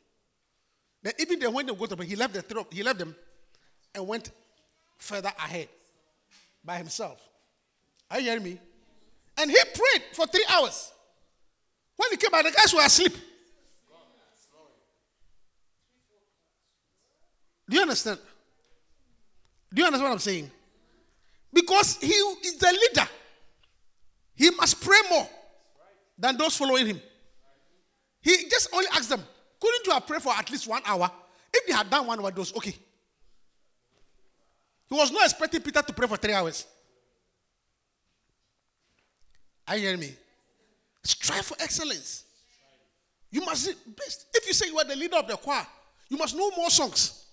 [1.01, 3.15] Then even then, when they go to pray, he left the three, he left them
[3.95, 4.29] and went
[4.99, 5.69] further ahead
[6.63, 7.27] by himself.
[8.11, 8.59] Are you hearing me?
[9.37, 10.91] And he prayed for three hours.
[11.95, 13.13] When he came back, the guys were asleep.
[17.69, 18.19] Do you understand?
[19.73, 20.51] Do you understand what I'm saying?
[21.53, 23.09] Because he is the leader.
[24.35, 25.27] He must pray more
[26.17, 27.01] than those following him.
[28.21, 29.23] He just only asked them,
[29.59, 31.09] couldn't you have prayed for at least one hour?
[31.53, 32.75] If they had done one hour, was okay.
[34.89, 36.65] He was not expecting Peter to pray for three hours.
[39.67, 40.13] Are you hearing me?
[41.03, 42.23] Strive for excellence.
[43.31, 44.27] You must best.
[44.33, 45.65] If you say you are the leader of the choir,
[46.09, 47.25] you must know more songs.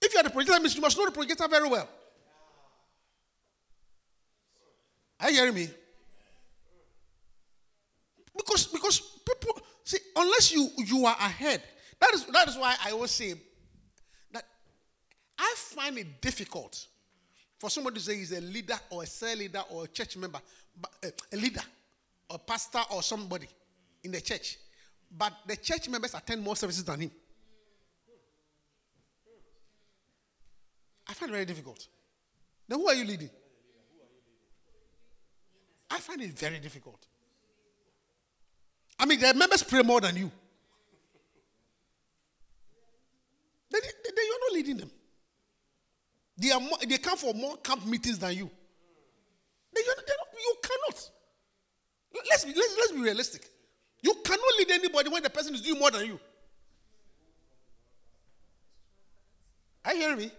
[0.00, 1.88] If you are the projector, you must know the projector very well.
[5.18, 5.68] Are you hearing me?
[8.36, 11.62] Because because people see unless you you are ahead.
[12.00, 13.34] That is that is why I always say
[14.32, 14.44] that
[15.38, 16.86] I find it difficult
[17.58, 20.40] for somebody to say he's a leader or a cell leader or a church member,
[20.80, 21.62] but, uh, a leader,
[22.28, 23.46] or pastor or somebody
[24.04, 24.58] in the church,
[25.16, 27.10] but the church members attend more services than him.
[31.08, 31.86] I find it very difficult.
[32.68, 33.30] Then who are you leading?
[35.88, 37.06] I find it very difficult.
[38.98, 40.30] I mean, the members pray more than you.
[43.70, 44.90] Then, then you're not leading them.
[46.38, 48.50] They, are more, they come for more camp meetings than you.
[49.74, 49.96] They, not,
[50.38, 51.10] you cannot.
[52.30, 53.48] Let's be, let's, let's be realistic.
[54.02, 56.20] You cannot lead anybody when the person is doing more than you.
[59.84, 60.30] Are you hearing me?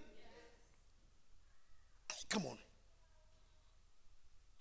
[2.29, 2.57] Come on.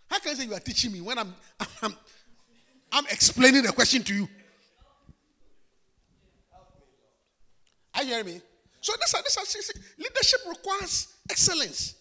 [0.09, 1.35] How can you say you are teaching me when I'm,
[1.83, 1.95] I'm,
[2.93, 4.29] I'm explaining the question to you?
[7.95, 8.41] Are you hearing me?
[8.87, 11.97] So this, this, leadership requires excellence.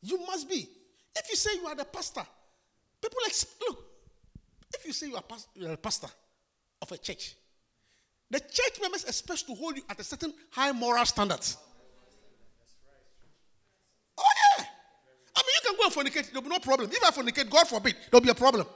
[0.00, 0.68] You must be.
[1.16, 2.22] If you say you are the pastor,
[3.02, 3.32] people like
[3.66, 3.84] look.
[4.72, 5.24] If you say you are,
[5.56, 6.06] you are a pastor
[6.80, 7.34] of a church,
[8.30, 11.56] the church members expect to hold you at a certain high moral standards.
[14.16, 14.66] Oh yeah.
[15.34, 16.30] I mean, you can go and fornicate.
[16.30, 16.88] There'll be no problem.
[16.92, 18.68] If I fornicate, God forbid, there'll be a problem.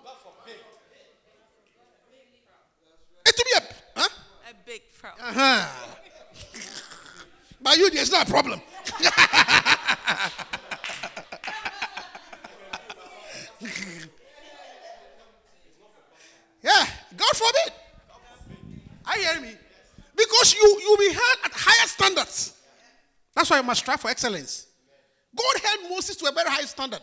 [3.25, 4.09] It will be a huh?
[4.51, 5.29] A big problem.
[5.29, 5.99] Uh-huh.
[7.63, 8.61] By you, there's not a problem.
[16.63, 17.73] yeah, God forbid.
[19.15, 19.55] You hearing me?
[20.17, 22.55] Because you you'll be held at higher standards.
[23.35, 24.67] That's why you must strive for excellence.
[25.37, 27.01] God held Moses to a very high standard.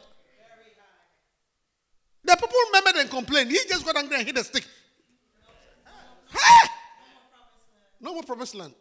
[2.24, 3.50] The people remembered and complained.
[3.52, 4.66] He just got angry and hit a stick.
[6.30, 6.70] Hey!
[8.02, 8.74] No more promised land.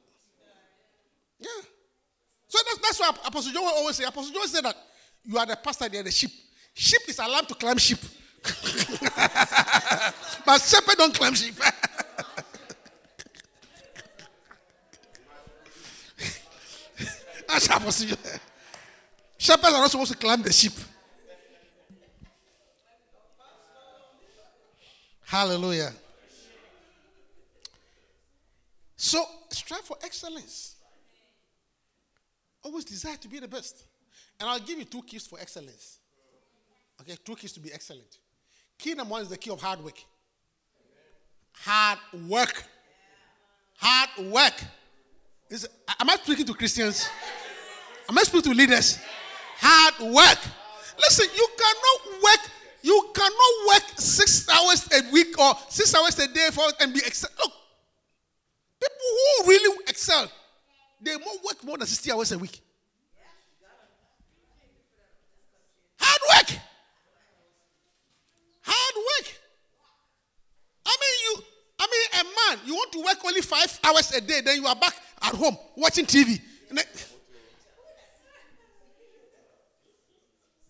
[1.38, 1.48] Yeah.
[2.48, 4.04] So that's, that's why Apostle John always say.
[4.04, 4.76] Apostle John said that
[5.24, 6.30] you are the pastor, they are the sheep.
[6.74, 7.98] Sheep is allowed to climb sheep.
[10.46, 11.54] but shepherd don't climb sheep.
[17.48, 18.18] that's Apostle John.
[19.36, 20.72] Shepherds are not supposed to climb the sheep.
[25.24, 25.92] Hallelujah.
[28.96, 30.77] So strive for excellence.
[32.62, 33.84] Always desire to be the best.
[34.40, 35.98] And I'll give you two keys for excellence.
[37.00, 38.18] Okay, two keys to be excellent.
[38.78, 39.98] Key number one is the key of hard work.
[41.52, 42.64] Hard work.
[43.76, 44.54] Hard work.
[45.50, 45.68] Is,
[46.00, 47.08] am I speaking to Christians?
[48.08, 48.98] Am I speaking to leaders?
[49.58, 50.38] Hard work.
[50.98, 52.50] Listen, you cannot work.
[52.82, 57.00] You cannot work six hours a week or six hours a day for and be
[57.00, 57.30] excel.
[57.38, 57.52] Look,
[58.80, 58.96] people
[59.42, 60.30] who really excel,
[61.00, 62.60] they more work more than 60 hours a week.
[65.98, 66.58] Hard work.
[68.62, 69.34] Hard work.
[70.86, 71.44] I mean, you.
[71.80, 72.66] I mean, a man.
[72.66, 75.56] You want to work only five hours a day, then you are back at home
[75.76, 76.40] watching TV.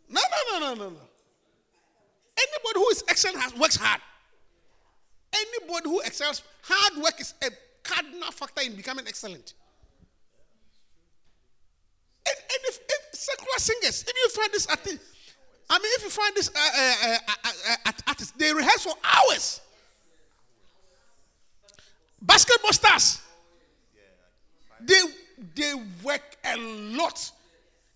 [0.08, 1.00] No, no, no, no, no, no.
[2.38, 4.00] Anybody who is excellent has, works hard.
[5.34, 7.50] Anybody who excels, hard work is a
[7.82, 9.54] cardinal factor in becoming excellent.
[12.26, 14.98] And, and if, if secular singers, if you find this artist,
[15.70, 19.60] I mean, if you find this uh, uh, uh, uh artist, they rehearse for hours.
[22.22, 23.20] Basketball stars,
[24.80, 25.00] they
[25.54, 27.30] they work a lot.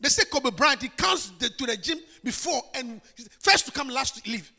[0.00, 3.00] They say Kobe Bryant, he comes the, to the gym before and
[3.38, 4.50] first to come, last to leave.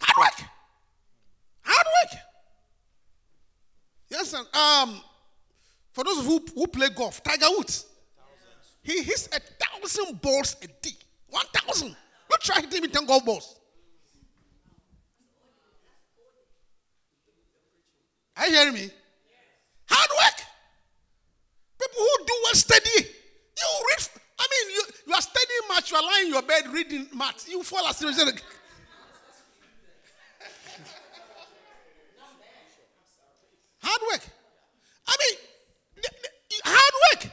[0.00, 0.48] Hard work.
[1.62, 2.20] Hard work.
[4.10, 5.00] Yes, and um,
[5.92, 7.86] for those who, who play golf, Tiger Woods,
[8.90, 10.96] he hits a thousand balls a day.
[11.28, 11.88] One thousand.
[11.88, 13.56] You try hitting with ten golf balls.
[18.36, 18.90] Are you hearing me?
[19.88, 20.46] Hard work.
[21.80, 23.08] People who do well steady.
[23.60, 24.08] You read,
[24.38, 27.46] I mean, you, you are studying much, you are lying in your bed reading math.
[27.48, 28.14] You fall asleep.
[33.82, 34.22] Hard work.
[35.06, 35.38] I mean,
[36.64, 37.32] hard work.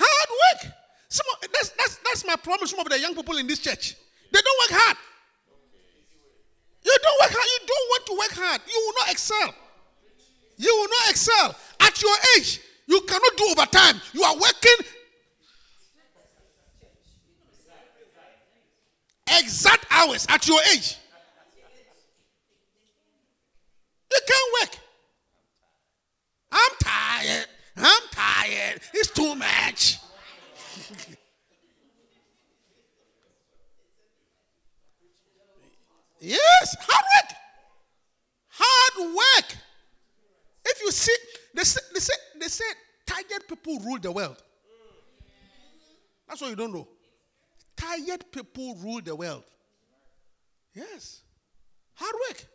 [0.00, 0.72] Hard work.
[1.08, 2.66] Some of, that's, that's, that's my problem.
[2.66, 3.96] Some of the young people in this church,
[4.32, 4.96] they don't work hard.
[6.84, 7.48] You don't work hard.
[7.52, 8.60] You don't want to work hard.
[8.66, 9.54] You will not excel.
[10.56, 11.56] You will not excel.
[11.80, 14.00] At your age, you cannot do overtime.
[14.12, 14.86] You are working
[19.38, 20.96] exact hours at your age.
[24.10, 24.80] You can't work.
[26.52, 27.46] I'm tired.
[27.76, 28.80] I'm tired.
[28.94, 29.98] It's too much.
[36.20, 37.36] yes, hard work.
[38.48, 39.56] Hard work.
[40.64, 41.16] If you see,
[41.54, 42.64] they say, they say, they say
[43.06, 44.42] tired people rule the world.
[46.28, 46.86] That's what you don't know.
[47.76, 49.44] Tired people rule the world.
[50.74, 51.22] Yes.
[51.94, 52.46] Hard work.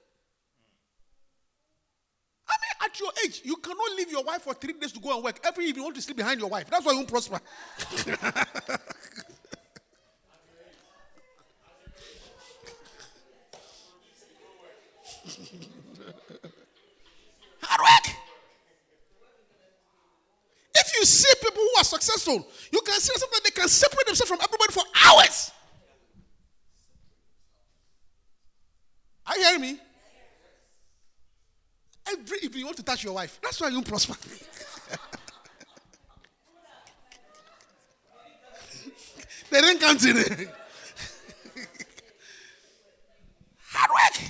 [2.85, 5.39] At your age, you cannot leave your wife for three days to go and work.
[5.43, 6.69] Every evening, you want to sleep behind your wife.
[6.69, 7.39] That's why you won't prosper.
[17.63, 18.15] Hard work.
[20.75, 24.29] If you see people who are successful, you can see something they can separate themselves
[24.29, 25.51] from everybody for hours.
[29.25, 29.79] Are you hearing me?
[32.07, 34.15] Every if you want to touch your wife, that's why you prosper.
[39.49, 40.19] they didn't consider.
[40.19, 40.49] It.
[43.67, 44.21] Hard work.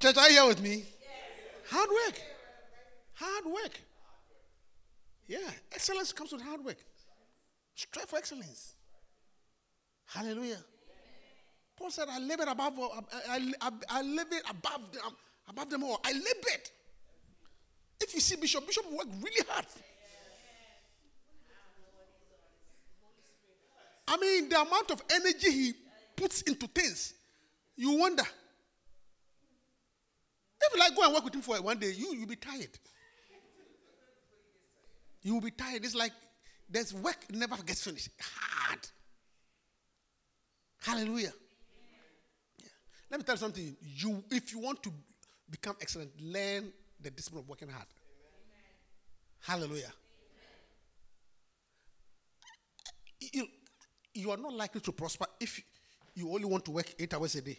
[0.00, 0.84] Church, are you here with me?
[1.70, 2.20] Hard work.
[3.14, 3.80] Hard work.
[5.26, 5.38] Yeah,
[5.70, 6.78] excellence comes with hard work.
[7.74, 8.74] Strive for excellence.
[10.06, 10.58] Hallelujah.
[11.76, 13.04] Paul said, I live it above all.
[13.28, 15.02] I, I, I live it above them,
[15.48, 16.00] above them all.
[16.04, 16.70] I live it.
[18.00, 19.66] If you see Bishop, Bishop work really hard.
[24.08, 25.72] I mean, the amount of energy he
[26.16, 27.14] puts into things,
[27.76, 28.24] you wonder.
[30.60, 32.78] If you like go and work with him for one day, you you'll be tired.
[35.22, 35.84] You will be tired.
[35.84, 36.12] It's like
[36.68, 38.10] there's work never gets finished.
[38.20, 38.80] Hard.
[40.82, 41.32] Hallelujah.
[43.12, 43.76] Let me tell you something.
[43.98, 44.92] You, if you want to
[45.50, 47.84] become excellent, learn the discipline of working hard.
[49.40, 49.92] Hallelujah.
[53.20, 53.46] You,
[54.14, 55.60] you are not likely to prosper if
[56.14, 57.58] you only want to work eight hours a day.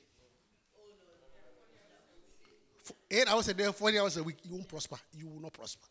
[2.83, 4.97] For eight hours a day, 40 hours a week, you won't prosper.
[5.15, 5.85] You will not prosper.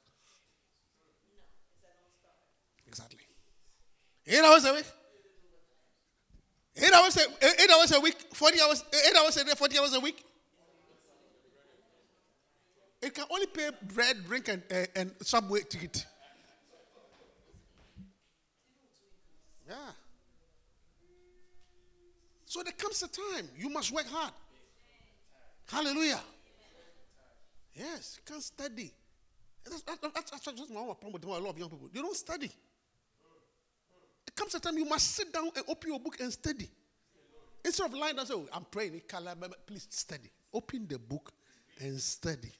[2.88, 3.20] Exactly.
[4.26, 4.86] Eight hours a week.
[6.76, 7.20] Eight hours a,
[7.62, 10.24] eight hours a week, 40 hours, eight hours a day, 40 hours a week.
[13.02, 16.06] It can only pay bread, drink, and, uh, and subway ticket.
[19.68, 19.74] Yeah.
[22.46, 24.32] So there comes a time you must work hard.
[25.66, 26.20] Hallelujah.
[27.74, 28.92] Yes, you can't study.
[29.64, 31.88] That's, that's, that's, that's my problem with a lot of young people.
[31.92, 32.50] They don't study.
[34.42, 36.68] Comes a time you must sit down and open your book and study.
[37.64, 39.00] Instead of lying and say, oh, I'm praying,
[39.64, 40.32] please study.
[40.52, 41.30] Open the book
[41.78, 42.50] and study.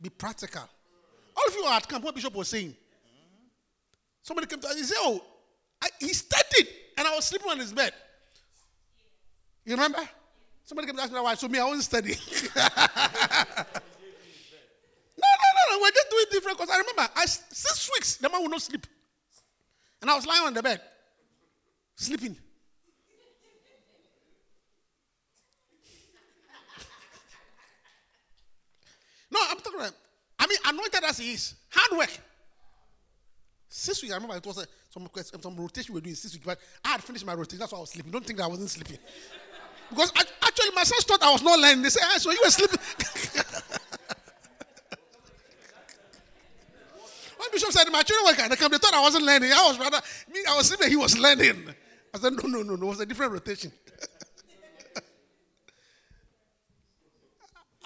[0.00, 0.62] Be practical.
[0.62, 2.74] All of you are at camp, what Bishop was saying.
[4.22, 5.22] Somebody came to us, he said, Oh,
[5.82, 7.92] I, he studied, and I was sleeping on his bed.
[9.66, 10.08] You remember?
[10.64, 12.16] Somebody came to ask me why, so me, I wasn't studying.
[12.56, 12.62] no,
[15.18, 18.40] no, no, no, we're just doing different because I remember, I, six weeks, the man
[18.40, 18.86] would not sleep.
[20.00, 20.80] And I was lying on the bed,
[21.96, 22.36] sleeping.
[29.28, 29.92] No, I'm talking about,
[30.38, 32.20] I mean, anointed as he is, hard work.
[33.68, 35.08] Six weeks, I remember it was a, some,
[35.40, 37.58] some rotation we were doing six weeks, but I had finished my rotation.
[37.58, 38.12] That's why I was sleeping.
[38.12, 38.98] Don't think that I wasn't sleeping.
[39.90, 41.82] Because I, actually, my sons thought I was not learning.
[41.82, 42.78] They said, ah, so you were sleeping.
[47.36, 49.52] When Bishop said, my children were they come, they thought I wasn't learning.
[49.52, 50.00] I was rather,
[50.32, 51.74] me, I was sleeping, he was learning.
[52.16, 53.70] I said, no, no, no, no, it was a different rotation.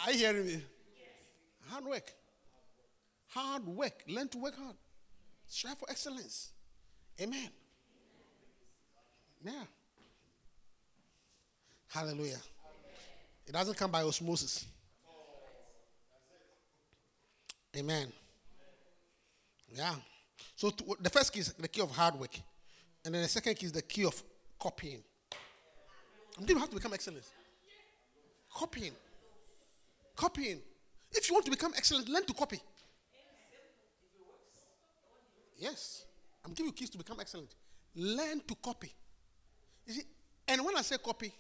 [0.07, 0.63] Are you hearing me?
[1.69, 2.13] Hard work.
[3.27, 4.05] Hard work.
[4.07, 4.77] Learn to work hard.
[5.49, 6.51] Strive for excellence.
[7.21, 7.49] Amen.
[9.45, 9.65] Yeah.
[11.89, 12.39] Hallelujah.
[13.49, 14.65] It doesn't come by osmosis.
[17.77, 18.13] Amen.
[19.75, 19.97] Yeah.
[20.55, 22.31] So to, the first key is the key of hard work.
[23.05, 24.23] And then the second key is the key of
[24.59, 25.03] copying.
[26.37, 27.25] And people have to become excellent.
[28.53, 28.93] Copying.
[30.17, 30.61] Copying.
[31.13, 32.61] If you want to become excellent, learn to copy.
[35.59, 36.05] Yes.
[36.45, 37.55] I'm giving you keys to become excellent.
[37.95, 38.93] Learn to copy.
[39.87, 40.03] You see,
[40.49, 41.33] and when I say copy,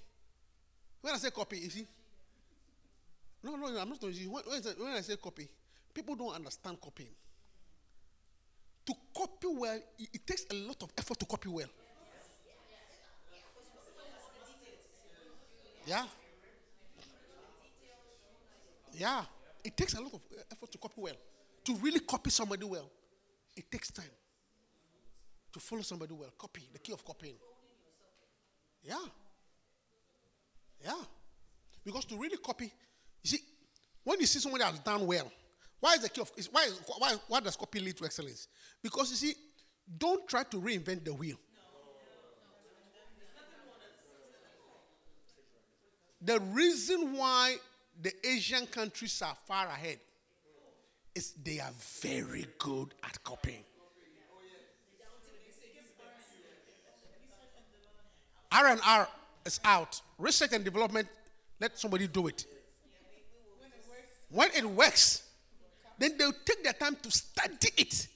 [1.00, 1.86] when I say copy, you see,
[3.42, 4.02] no, no, I'm not.
[4.02, 5.48] When, when I say copy,
[5.94, 7.10] people don't understand copying.
[8.90, 11.68] To copy well, it, it takes a lot of effort to copy well.
[15.86, 16.06] Yeah.
[18.92, 19.22] Yeah.
[19.62, 21.14] It takes a lot of uh, effort to copy well.
[21.66, 22.90] To really copy somebody well,
[23.56, 24.10] it takes time.
[25.52, 27.36] To follow somebody well, copy, the key of copying.
[28.82, 28.96] Yeah.
[30.84, 31.00] Yeah.
[31.84, 32.72] Because to really copy,
[33.22, 33.38] you see,
[34.02, 35.30] when you see somebody has done well,
[35.80, 36.68] why is the key of why,
[36.98, 38.48] why, why does copy lead to excellence?
[38.82, 39.34] Because you see,
[39.98, 41.36] don't try to reinvent the wheel.
[46.22, 47.56] The reason why
[48.00, 49.98] the Asian countries are far ahead
[51.14, 51.72] is they are
[52.02, 53.64] very good at copying.
[58.52, 59.10] R and D
[59.46, 60.00] is out.
[60.18, 61.08] Research and development,
[61.60, 62.44] let somebody do it.
[64.28, 65.22] When it works,
[66.00, 68.08] then they'll take their time to study it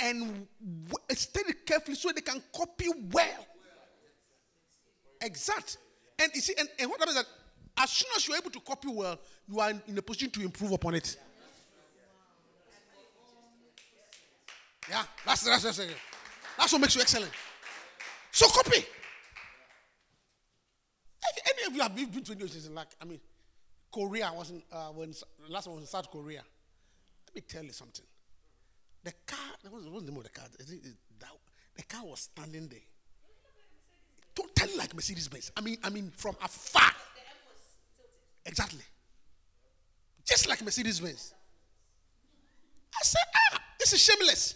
[0.00, 3.46] and w- uh, study carefully so they can copy well.
[5.20, 5.76] Exact.
[6.18, 7.30] And you see, and, and what happens is that
[7.76, 10.72] as soon as you're able to copy well, you are in a position to improve
[10.72, 11.18] upon it.
[14.88, 15.80] Yeah, that's that's that's,
[16.58, 17.30] that's what makes you excellent.
[18.32, 18.84] So copy.
[21.22, 23.20] If any of you have been to Indonesia, like I mean,
[23.92, 25.12] Korea wasn't uh, when
[25.48, 26.42] last one was in South Korea.
[27.28, 28.04] Let me tell you something.
[29.02, 29.38] The car,
[29.68, 30.44] what was, the name of the car?
[31.76, 32.80] The car was standing there,
[34.34, 35.50] totally like Mercedes Benz.
[35.56, 36.92] I mean, I mean, from afar.
[38.44, 38.82] Exactly.
[40.26, 41.32] Just like Mercedes Benz.
[42.94, 43.22] I said,
[43.52, 44.54] ah, this is shameless.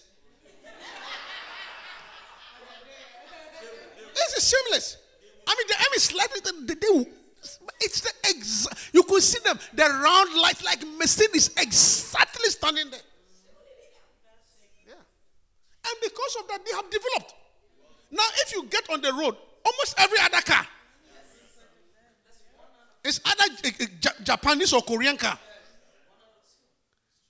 [4.14, 4.96] this is shameless.
[5.46, 7.06] I mean, the is slightly, the, the, the,
[7.80, 13.00] it's the exact, you could see them, the round lights like Mercedes exactly standing there.
[14.86, 14.94] Yeah.
[14.94, 17.34] And because of that, they have developed.
[18.10, 20.66] Now, if you get on the road, almost every other car
[23.04, 25.38] is either a eh, eh, Ja- Japanese or Korean car.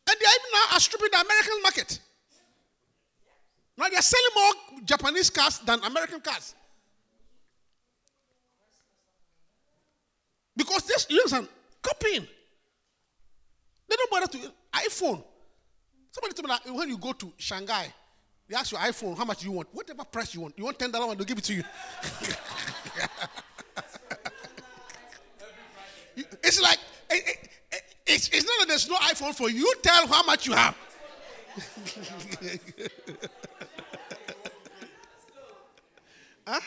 [0.06, 1.98] And they are even now outstripping the American market.
[3.76, 6.54] Now they are selling more Japanese cars than American cars.
[10.56, 11.48] Because this, you understand,
[11.82, 12.26] copying.
[13.88, 14.38] They don't bother to
[14.72, 15.22] iPhone.
[16.12, 17.92] Somebody told me that when you go to Shanghai,
[18.48, 19.68] they ask your iPhone, how much you want?
[19.72, 20.56] Whatever price you want.
[20.58, 21.62] You want ten dollars, and they'll give it to you.
[26.44, 26.78] It's like
[27.10, 29.60] it- it- it- it's, it's not that there's no iPhone for you.
[29.60, 30.76] You Tell how much you have.
[36.46, 36.60] huh?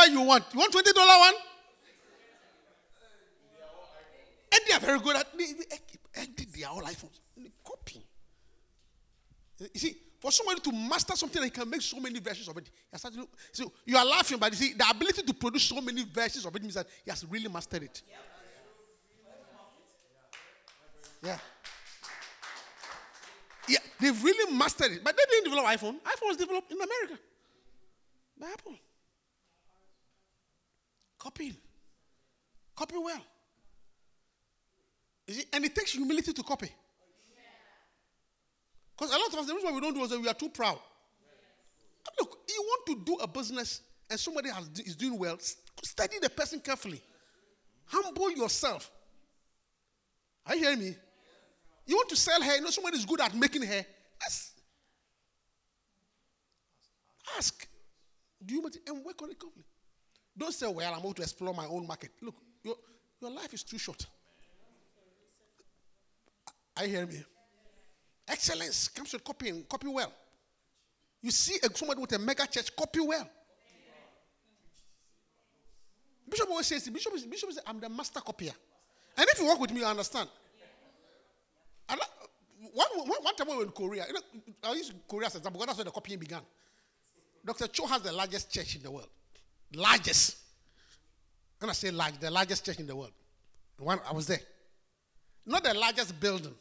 [0.00, 0.44] Whatever, you want.
[0.52, 1.34] You want twenty dollar one?
[4.52, 7.20] And they are very good at they, they, they, they are all iPhones.
[7.64, 8.02] Copy.
[9.60, 12.68] You see, for somebody to master something, he can make so many versions of it.
[13.00, 16.44] To- so you are laughing, but you see, the ability to produce so many versions
[16.44, 18.02] of it means that he has really mastered it.
[21.22, 21.38] Yeah.
[23.68, 25.04] Yeah, they've really mastered it.
[25.04, 26.00] But they didn't develop iPhone.
[26.00, 27.22] iPhone was developed in America
[28.40, 28.74] by Apple.
[31.20, 31.56] Copying.
[32.74, 33.22] Copy well.
[35.26, 36.70] You see, and it takes humility to copy.
[38.96, 40.34] Because a lot of us, the reason why we don't do is that we are
[40.34, 40.78] too proud.
[42.18, 45.38] Look, you want to do a business and somebody has, is doing well,
[45.82, 47.00] study the person carefully.
[47.84, 48.90] Humble yourself.
[50.46, 50.96] Are you hearing me?
[51.86, 53.84] You want to sell hair, you know somebody is good at making hair.
[54.22, 54.52] Yes.
[57.36, 57.68] Ask.
[58.44, 58.70] Do you?
[58.86, 59.64] And work on it carefully.
[60.36, 62.10] Don't say, well, I'm going to explore my own market.
[62.22, 62.76] Look, your,
[63.20, 64.06] your life is too short.
[66.76, 67.22] I hear me?
[68.28, 69.64] Excellence comes with copying.
[69.68, 70.12] Copy well.
[71.22, 73.28] You see a, somebody with a mega church, copy well.
[76.28, 78.52] Bishop always says, Bishop, is- Bishop I'm the master copier.
[79.18, 80.28] And if you work with me, you understand.
[81.88, 82.08] And that-
[82.72, 84.20] one, one, one time we were in Korea, you know,
[84.62, 86.42] I use Korea as an example because that's where the copying began.
[87.44, 87.66] Dr.
[87.68, 89.08] Cho has the largest church in the world.
[89.74, 90.36] Largest.
[91.58, 93.12] When I say large, the largest church in the world.
[93.76, 94.40] The one I was there.
[95.46, 96.54] Not the largest building.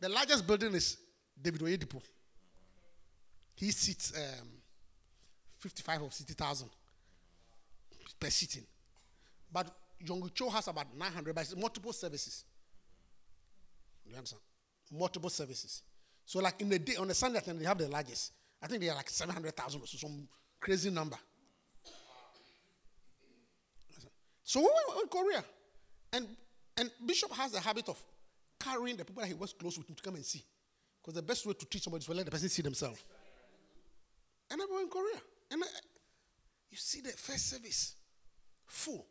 [0.00, 0.96] The largest building is
[1.40, 2.00] David Oyedepo.
[3.56, 4.48] He seats um,
[5.58, 6.68] 55 or 60,000
[8.18, 8.62] per sitting.
[9.52, 9.66] But
[10.04, 12.44] Yonggi Cho has about 900, but multiple services.
[14.06, 14.40] You understand?
[14.90, 15.82] Multiple services.
[16.24, 18.32] So, like in the day, on a Sunday, they have the largest.
[18.62, 20.28] I think they are like 700,000 or so, some
[20.58, 21.16] crazy number.
[24.50, 25.44] So we were in Korea.
[26.12, 26.26] And,
[26.76, 28.02] and Bishop has the habit of
[28.58, 30.42] carrying the people that he works close with to come and see.
[31.00, 33.00] Because the best way to teach somebody is to let the person see themselves.
[34.50, 35.20] And I were in Korea.
[35.52, 35.66] And I,
[36.68, 37.94] you see the first service,
[38.66, 39.06] full.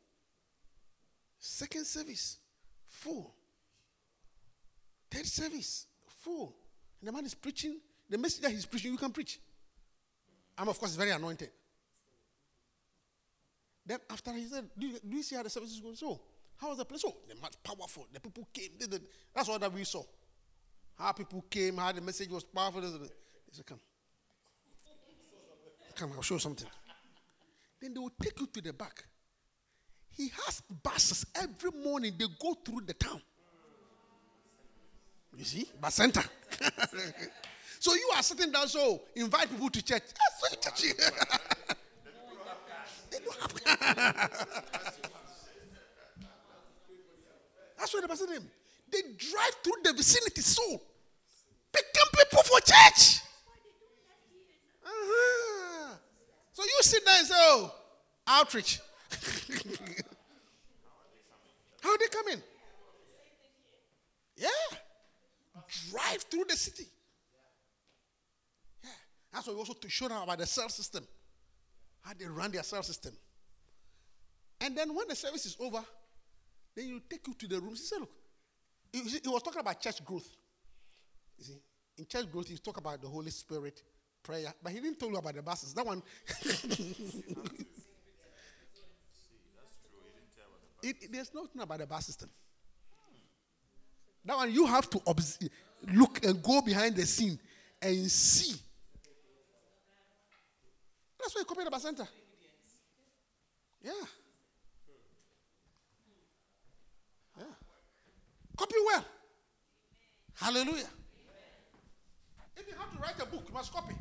[1.39, 2.39] Second service,
[2.89, 3.33] full.
[5.09, 6.53] Third service, full.
[6.99, 7.77] And the man is preaching.
[8.09, 9.39] The message that he's preaching, you can preach.
[10.57, 11.49] I'm, of course, very anointed.
[13.89, 15.95] Then after he said, do you, do you see how the service is going?
[15.95, 16.21] So,
[16.57, 17.03] how was the place?
[17.07, 18.05] Oh, the much powerful.
[18.13, 18.69] The people came.
[18.79, 19.01] They did.
[19.33, 20.03] That's all that we saw.
[20.95, 22.81] How people came, how the message was powerful.
[22.81, 22.87] He
[23.51, 23.79] said, come.
[25.95, 26.67] Come, I'll show you something.
[27.81, 29.05] Then they will take you to the back.
[30.11, 32.13] He has buses every morning.
[32.15, 33.23] They go through the town.
[35.35, 36.23] You see, bus center.
[37.79, 38.67] so you are sitting down.
[38.67, 40.03] So invite people to church.
[40.63, 40.93] That's church.
[43.11, 43.53] they don't have.
[47.77, 48.49] That's what the person name.
[48.91, 50.41] They drive through the vicinity.
[50.41, 50.81] So
[51.71, 53.21] picking people for church.
[54.85, 55.95] Uh-huh.
[56.51, 57.73] So you sit there and say, "Oh,
[58.27, 58.79] outreach."
[61.81, 62.43] How they come in?
[64.35, 64.47] Yeah.
[65.89, 66.87] Drive through the city.
[68.83, 68.89] Yeah.
[69.33, 71.07] That's why we also to show them about the cell system.
[72.09, 73.13] How they run their cell system.
[74.59, 75.83] And then when the service is over,
[76.75, 77.75] then you take you to the room.
[77.75, 78.09] He said, look,
[78.91, 80.27] he, he was talking about church growth.
[81.37, 81.61] You see,
[81.99, 83.83] in church growth, he talk about the Holy Spirit,
[84.23, 85.71] prayer, but he didn't tell you about the buses.
[85.75, 86.01] That one.
[90.81, 92.31] It, it, there's nothing about the bus system.
[94.25, 95.49] That one you have to observe,
[95.93, 97.37] look and go behind the scene
[97.79, 98.59] and see.
[101.19, 102.07] That's why you copy the center.
[103.83, 103.91] Yeah.
[107.37, 107.43] Yeah.
[108.57, 109.05] Copy well.
[110.35, 110.87] Hallelujah.
[112.55, 113.95] If you have to write a book, you must copy.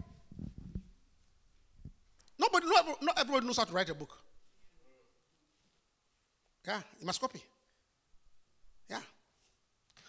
[2.38, 4.16] Nobody, not, not everybody knows how to write a book.
[6.66, 7.42] Yeah, you must copy.
[8.88, 9.00] Yeah.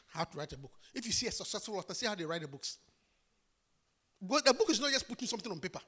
[0.07, 0.72] How to write a book.
[0.93, 2.78] If you see a successful author, see how they write the books.
[4.22, 5.80] But the book is not just putting something on paper.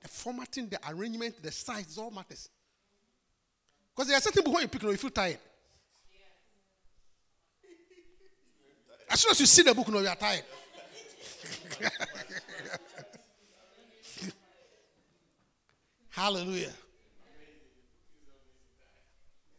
[0.00, 2.48] The formatting, the arrangement, the size, all matters.
[3.94, 5.38] Because there are certain books when you pick it you feel tired.
[9.10, 10.44] As soon as you see the book, you know you are tired.
[16.10, 16.72] Hallelujah.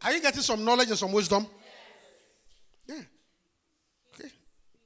[0.04, 1.46] Are you getting some knowledge and some wisdom?
[2.88, 3.02] Yeah.
[4.14, 4.30] Okay.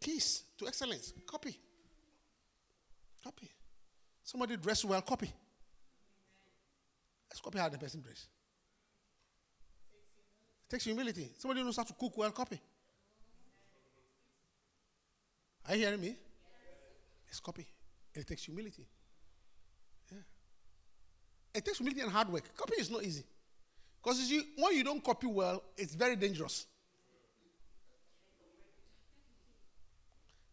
[0.01, 1.13] Keys to excellence.
[1.25, 1.57] Copy.
[3.23, 3.49] Copy.
[4.23, 5.31] Somebody dress well, copy.
[7.35, 8.29] Let's copy how the person dress.
[10.63, 11.31] It takes humility.
[11.37, 12.61] Somebody knows how to cook well, copy.
[15.67, 16.15] Are you hearing me?
[17.27, 17.67] Let's copy.
[18.13, 18.87] It takes humility.
[20.09, 20.19] Yeah.
[21.55, 22.55] It takes humility and hard work.
[22.55, 23.25] Copy is not easy.
[24.01, 26.65] Because you when you don't copy well, it's very dangerous.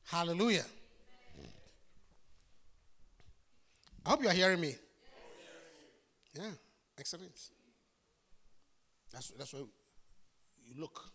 [0.03, 0.65] Hallelujah.
[4.05, 4.75] I hope you are hearing me.
[6.35, 6.51] Yeah,
[6.99, 7.39] excellent.
[9.13, 9.61] That's, that's why
[10.65, 11.11] you look.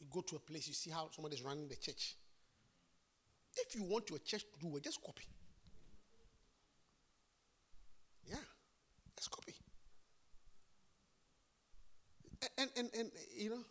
[0.00, 2.16] You go to a place, you see how somebody is running the church.
[3.56, 5.24] If you want your church to do just copy.
[8.26, 8.36] Yeah,
[9.16, 9.54] let's copy
[12.56, 13.64] and, and, and, you know,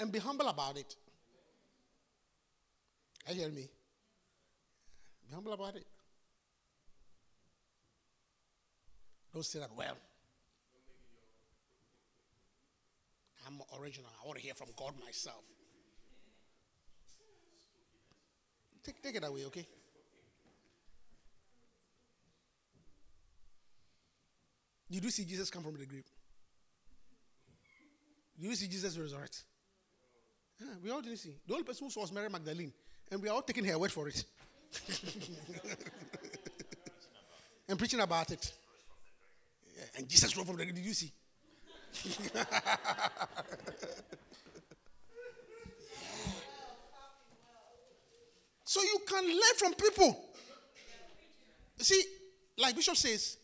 [0.00, 0.96] and be humble about it.
[3.28, 3.68] I hear me.
[5.28, 5.86] Be humble about it.
[9.32, 9.96] Don't say that, well,
[13.46, 14.10] I'm original.
[14.22, 15.42] I want to hear from God myself.
[18.84, 19.66] Take, take it away, okay?
[24.90, 26.04] You see Jesus come from the grave?
[28.38, 29.44] You see Jesus resurrect?
[30.60, 31.34] Yeah, we all didn't see.
[31.46, 32.72] The only person who saw was Mary Magdalene,
[33.10, 34.24] and we are all taking her word for it.
[37.68, 38.52] and preaching about it.
[39.82, 40.76] Yeah, and Jesus rose from the grave.
[40.76, 41.12] Did you see?
[48.64, 50.24] so you can learn from people.
[51.78, 52.02] You see,
[52.58, 53.38] like Bishop says,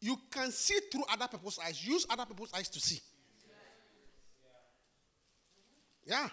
[0.00, 1.82] you can see through other people's eyes.
[1.86, 3.00] Use other people's eyes to see.
[6.04, 6.28] Yeah.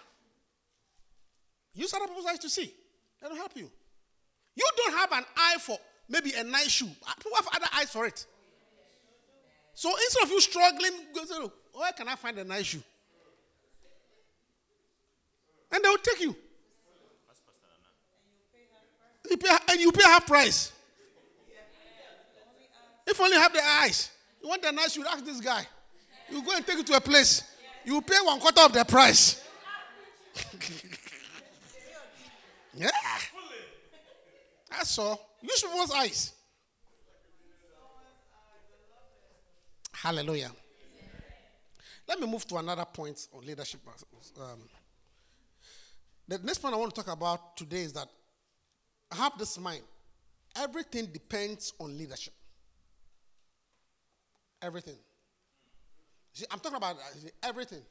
[1.74, 2.74] Use other people's eyes to see.
[3.20, 3.70] That'll help you.
[4.54, 6.90] You don't have an eye for maybe a nice shoe.
[7.18, 8.26] People have other eyes for it.
[9.78, 12.82] So instead of you struggling, go where can I find a nice shoe?
[15.70, 16.34] And they will take you.
[19.30, 20.72] You pay, and you pay half price.
[23.06, 24.10] If only have the eyes.
[24.42, 25.64] You want the nice shoe, ask this guy.
[26.28, 27.44] You go and take it to a place.
[27.84, 29.44] You pay one quarter of the price.
[32.74, 32.90] yeah.
[34.72, 35.24] That's all.
[35.40, 36.32] Use people's eyes.
[40.02, 40.52] Hallelujah.
[42.06, 43.80] Let me move to another point on leadership.
[44.40, 44.60] Um,
[46.28, 48.08] the next point I want to talk about today is that
[49.10, 49.82] have this mind.
[50.56, 52.32] Everything depends on leadership.
[54.62, 54.96] Everything.
[56.32, 57.82] See, I'm talking about uh, everything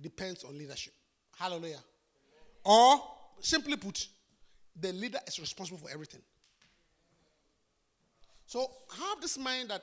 [0.00, 0.94] depends on leadership.
[1.36, 1.82] Hallelujah.
[2.64, 3.00] Or,
[3.40, 4.08] simply put,
[4.80, 6.22] the leader is responsible for everything.
[8.46, 9.82] So, have this mind that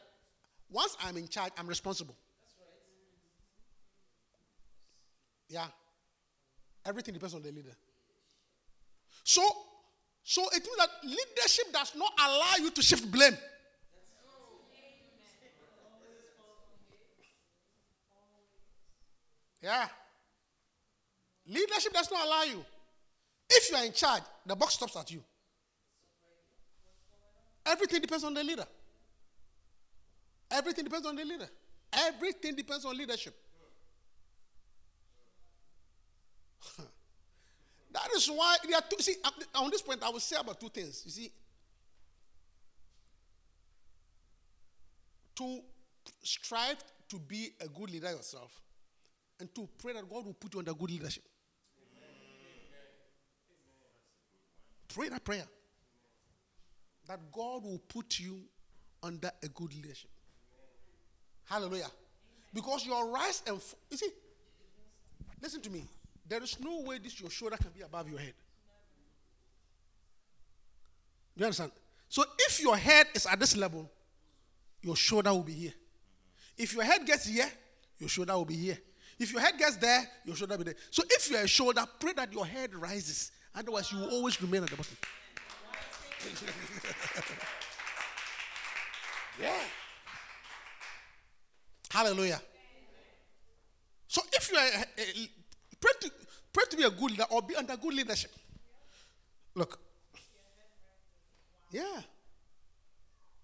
[0.73, 2.15] once I'm in charge, I'm responsible.
[5.47, 5.67] Yeah.
[6.85, 7.75] Everything depends on the leader.
[9.23, 9.43] So,
[10.23, 13.37] so it means that leadership does not allow you to shift blame.
[19.61, 19.87] Yeah.
[21.47, 22.65] Leadership does not allow you.
[23.49, 25.23] If you are in charge, the box stops at you.
[27.65, 28.65] Everything depends on the leader.
[30.53, 31.49] Everything depends on the leader.
[31.91, 33.35] Everything depends on leadership.
[37.91, 39.01] that is why there are two.
[39.01, 39.15] See,
[39.55, 41.01] on this point, I will say about two things.
[41.05, 41.31] You see,
[45.35, 45.59] to
[46.21, 46.77] strive
[47.09, 48.61] to be a good leader yourself,
[49.39, 51.23] and to pray that God will put you under good leadership.
[54.93, 55.47] Pray that prayer.
[57.07, 58.41] That God will put you
[59.01, 60.11] under a good leadership.
[61.45, 61.89] Hallelujah.
[62.53, 64.09] Because your rise and f- you see,
[65.41, 65.85] listen to me.
[66.27, 68.33] There is no way this your shoulder can be above your head.
[71.35, 71.71] You understand?
[72.07, 73.89] So if your head is at this level,
[74.81, 75.73] your shoulder will be here.
[76.57, 77.49] If your head gets here,
[77.97, 78.77] your shoulder will be here.
[79.19, 80.79] If your head gets there, your shoulder will be there.
[80.91, 83.31] So if you're a shoulder, pray that your head rises.
[83.55, 84.97] Otherwise, you will always remain at the bottom.
[89.41, 89.51] yeah.
[91.93, 92.41] Hallelujah.
[94.07, 95.29] So if you are a, a,
[95.79, 96.11] pray to
[96.51, 98.31] pray to be a good leader or be under good leadership.
[99.53, 99.79] Look.
[101.69, 102.01] Yeah.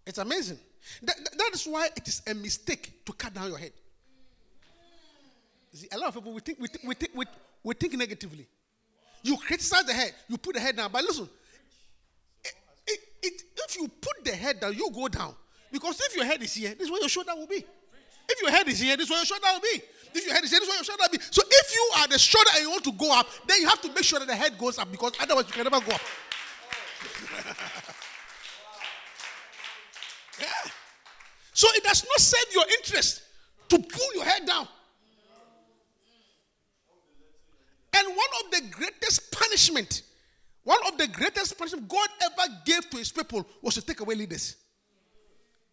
[0.04, 0.58] It's amazing.
[1.04, 3.74] That, that is why it is a mistake to cut down your head.
[5.72, 7.26] See, a lot of people we think we, think, we, th- we,
[7.64, 8.48] we think negatively.
[9.22, 10.92] You criticize the head, you put the head down.
[10.92, 11.30] But listen,
[12.88, 15.36] it, it, if you put the head down, you go down.
[15.72, 17.64] Because if your head is here, this is where your shoulder will be.
[18.30, 19.82] If your head is here, this is where your shoulder will be.
[20.14, 21.24] If your head is here, this is where your shoulder will be.
[21.32, 23.82] So if you are the shoulder and you want to go up, then you have
[23.82, 26.02] to make sure that the head goes up because otherwise you can never go up.
[30.42, 30.72] yeah.
[31.54, 33.24] So it does not serve your interest
[33.70, 34.68] to pull your head down.
[37.94, 40.04] And one of the greatest punishment,
[40.64, 44.16] one of the greatest punishment God ever gave to his people was to take away
[44.16, 44.56] leaders.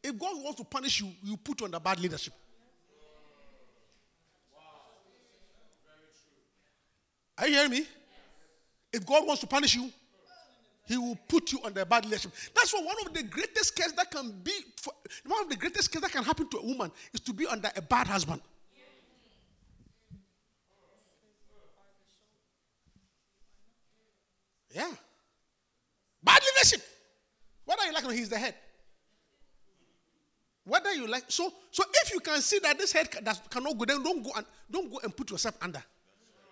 [0.02, 2.32] If God wants to punish you, you put you under bad leadership.
[7.39, 7.87] Are you hearing me?
[8.93, 9.91] If God wants to punish you,
[10.87, 12.32] He will put you under a bad leadership.
[12.55, 14.93] That's why one of the greatest cases that can be, for,
[15.26, 17.70] one of the greatest cases that can happen to a woman is to be under
[17.76, 18.41] a bad husband.
[24.72, 24.91] Yeah.
[26.22, 26.82] Bad leadership.
[27.64, 28.55] Whether you like or he's the head.
[30.64, 33.84] Whether you like, so so if you can see that this head that cannot go,
[33.84, 35.82] then don't go and don't go and put yourself under.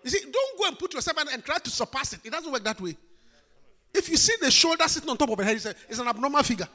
[0.05, 2.19] You see, don't go and put yourself and try to surpass it.
[2.23, 2.95] It doesn't work that way.
[3.91, 6.67] If you see the shoulder sitting on top of the head, it's, an abnormal figure.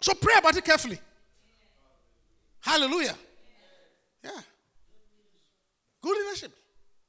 [0.00, 1.00] So pray about it carefully.
[2.60, 3.16] Hallelujah.
[4.22, 4.30] Yeah.
[6.00, 6.52] Good leadership.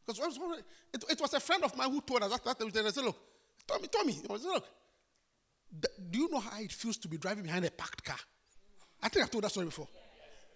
[0.08, 0.40] Because
[0.92, 3.18] it, it, was a friend of mine who told us that, they said, look,
[3.68, 4.66] Tommy, Tommy, I said, look,
[6.10, 8.18] do you know how it feels to be driving behind a parked car?
[9.04, 9.88] I think I've told that story before.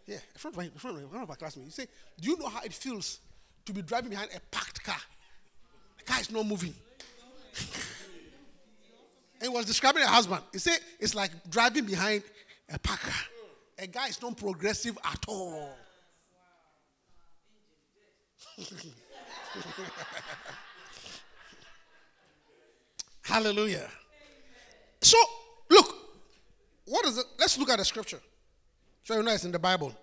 [0.08, 1.76] Yeah, a friend of, my, a friend of, my, our classmates.
[1.76, 1.88] He said,
[2.20, 3.20] do you know how it feels
[3.66, 5.00] to be driving behind a parked car?
[5.98, 6.76] The car is not moving.
[9.42, 10.44] and he was describing a husband.
[10.52, 12.22] He said, it's like driving behind
[12.70, 13.26] a parked car.
[13.80, 15.76] A guy is not progressive at all.
[23.24, 23.90] Hallelujah.
[25.02, 25.18] So,
[25.70, 25.96] look,
[26.86, 27.26] what is it?
[27.40, 28.20] Let's look at the scripture.
[29.06, 29.94] So you know it's in the Bible.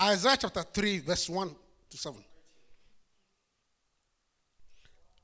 [0.00, 1.56] Isaiah chapter 3, verse 1
[1.90, 2.24] to 7.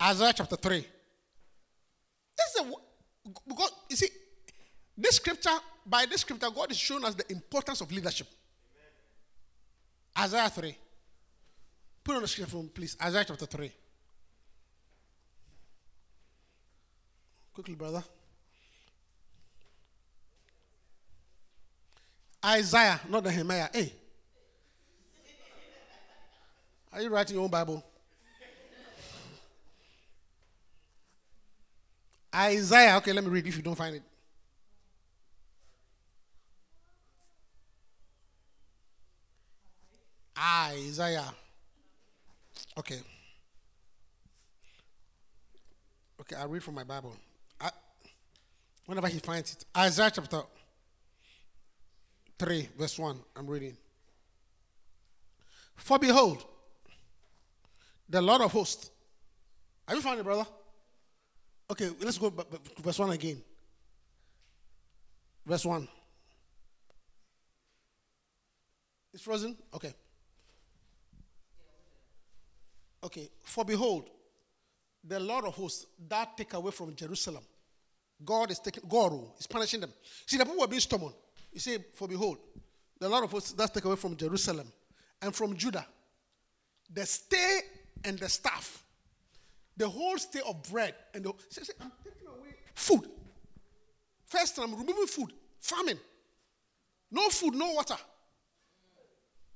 [0.02, 0.78] Isaiah chapter 3.
[2.36, 2.72] This is a,
[3.46, 4.08] because, you see,
[4.98, 5.56] this scripture,
[5.86, 8.26] by this scripture, God is showing us the importance of leadership.
[10.18, 10.76] Isaiah 3.
[12.02, 12.96] Put on the screen for me, please.
[13.00, 13.70] Isaiah chapter 3.
[17.54, 18.02] Quickly, brother.
[22.44, 23.68] Isaiah, not Nehemiah.
[23.72, 23.92] Hey.
[26.92, 27.84] Are you writing your own Bible?
[32.34, 32.96] Isaiah.
[32.96, 34.02] Okay, let me read if you don't find it.
[40.38, 41.34] Isaiah.
[42.78, 43.00] Okay.
[46.20, 47.14] Okay, I'll read from my Bible.
[47.60, 47.70] I,
[48.86, 49.64] whenever he finds it.
[49.76, 50.42] Isaiah chapter
[52.40, 53.20] 3, verse 1.
[53.36, 53.76] I'm reading.
[55.76, 56.42] For behold,
[58.08, 58.90] the Lord of hosts.
[59.86, 60.46] Have you found it, brother?
[61.70, 63.42] Okay, let's go back to verse 1 again.
[65.44, 65.86] Verse 1.
[69.12, 69.54] It's frozen?
[69.74, 69.92] Okay.
[73.04, 73.28] Okay.
[73.42, 74.08] For behold,
[75.04, 77.42] the Lord of hosts that take away from Jerusalem.
[78.24, 79.92] God is taking God oh, is punishing them.
[80.24, 81.12] See, the people were being stubborn.
[81.52, 82.38] You say, For behold,
[82.98, 84.70] the Lord of us that take away from Jerusalem
[85.22, 85.86] and from Judah
[86.92, 87.60] the stay
[88.04, 88.84] and the staff,
[89.76, 93.08] the whole stay of bread and the say, say, I'm taking away food.
[94.26, 95.98] First, I'm removing food, famine.
[97.10, 97.96] No food, no water.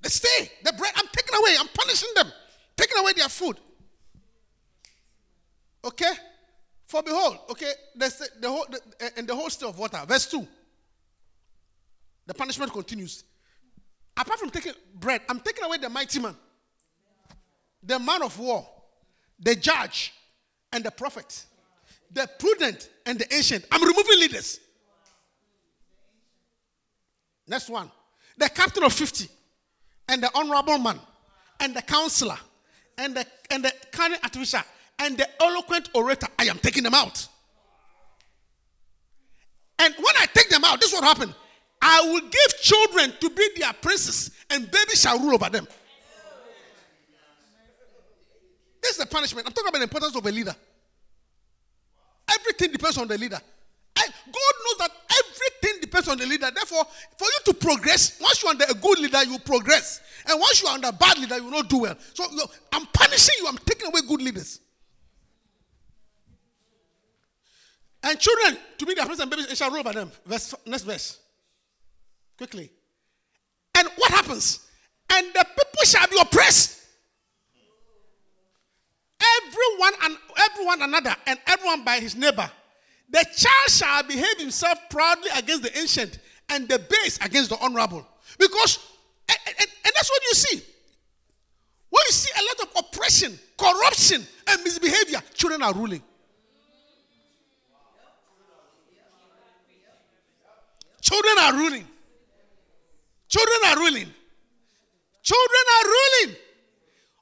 [0.01, 1.55] The stay, the bread, I'm taking away.
[1.59, 2.31] I'm punishing them,
[2.75, 3.57] taking away their food.
[5.83, 6.11] Okay?
[6.87, 10.01] For behold, okay, the, the whole, the, and the whole stay of water.
[10.07, 10.47] Verse 2.
[12.25, 13.23] The punishment continues.
[14.17, 16.35] Apart from taking bread, I'm taking away the mighty man,
[17.83, 18.67] the man of war,
[19.39, 20.13] the judge,
[20.71, 21.45] and the prophet,
[22.11, 23.65] the prudent and the ancient.
[23.71, 24.59] I'm removing leaders.
[27.47, 27.91] Next one.
[28.37, 29.29] The captain of 50,
[30.09, 30.99] and the honorable man,
[31.59, 32.37] and the counselor,
[32.97, 34.61] and the and the cunning artificial,
[34.99, 37.27] and the eloquent orator, I am taking them out.
[39.79, 41.33] And when I take them out, this is what happened.
[41.81, 45.67] I will give children to be their princes, and babies shall rule over them.
[48.81, 49.47] This is the punishment.
[49.47, 50.55] I'm talking about the importance of a leader.
[52.39, 53.39] Everything depends on the leader.
[54.25, 54.91] God knows that
[55.23, 56.49] everything depends on the leader.
[56.53, 56.83] Therefore,
[57.17, 60.01] for you to progress, once you're under a good leader, you progress.
[60.27, 61.95] And once you're under a bad leader, you will not do well.
[62.13, 62.25] So
[62.73, 64.59] I'm punishing you, I'm taking away good leaders.
[68.03, 70.11] And children to be their friends and babies, shall rule over them.
[70.25, 71.19] Verse, next verse.
[72.37, 72.71] Quickly.
[73.77, 74.67] And what happens?
[75.11, 76.81] And the people shall be oppressed.
[79.43, 82.49] Everyone and everyone another, and everyone by his neighbor.
[83.09, 86.19] The child shall behave himself proudly against the ancient,
[86.49, 88.05] and the base against the honorable.
[88.37, 88.79] Because,
[89.29, 90.61] and, and, and that's what you see.
[91.89, 96.01] When you see a lot of oppression, corruption, and misbehavior, children are ruling.
[101.01, 101.87] Children are ruling.
[103.35, 104.13] Children are ruling.
[105.21, 106.35] Children are ruling.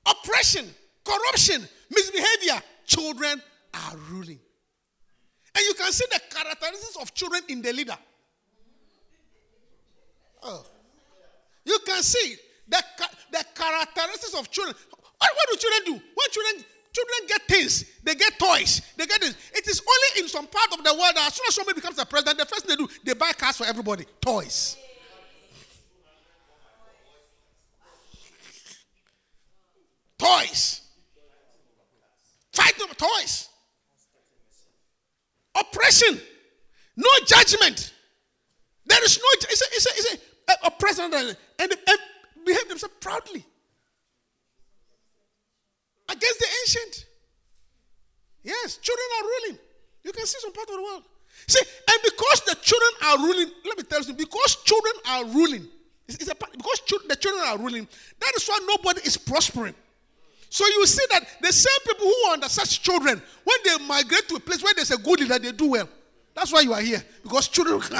[0.06, 0.66] Oppression,
[1.04, 2.62] corruption, misbehavior.
[2.86, 3.42] Children
[3.74, 4.38] are ruling.
[5.56, 7.98] And you can see the characteristics of children in the leader.
[10.44, 10.64] Oh.
[11.66, 12.36] You can see
[12.68, 12.84] the,
[13.32, 14.76] the characteristics of children.
[14.92, 15.94] What, what do children do?
[15.94, 19.36] When children children get things, they get toys, they get this.
[19.56, 21.98] It is only in some part of the world that as soon as somebody becomes
[21.98, 24.78] a president, the first thing they do, they buy cars for everybody, toys.
[30.24, 30.82] Toys.
[32.54, 33.50] Fight over toys.
[35.56, 36.20] Oppression.
[36.96, 37.94] No judgment.
[38.86, 40.14] There is no, it's a, it's a, it's
[40.50, 41.98] a, a president and, and, and
[42.46, 43.46] behave themselves proudly
[46.10, 47.06] against the ancient.
[48.44, 49.60] Yes, children are ruling.
[50.04, 51.04] You can see some part of the world.
[51.48, 55.68] See, and because the children are ruling, let me tell you, because children are ruling,
[56.08, 57.88] it's, it's a, because the children are ruling,
[58.20, 59.74] that is why nobody is prospering.
[60.54, 64.30] So you see that the same people who are under such children, when they migrate
[64.30, 65.90] to a place where there's a good leader, they do well.
[66.36, 67.04] That's why you are here.
[67.24, 67.80] Because children.
[67.82, 67.96] we are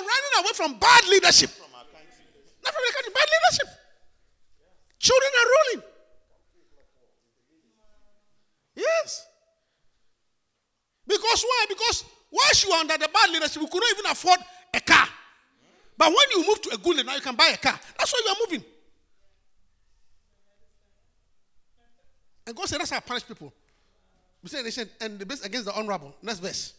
[0.00, 1.50] running away from bad leadership.
[2.64, 3.68] Not from the country, bad leadership.
[4.98, 5.82] Children are ruling.
[8.74, 9.26] Yes.
[11.06, 11.66] Because why?
[11.68, 14.40] Because once you are under the bad leadership, you couldn't even afford
[14.74, 15.08] a car.
[15.98, 17.78] But when you move to a good now you can buy a car.
[17.98, 18.64] That's why you are moving.
[22.46, 23.52] And God said, That's how I punish people.
[24.42, 26.14] We say, they said, and the best against the honorable.
[26.22, 26.72] Next verse.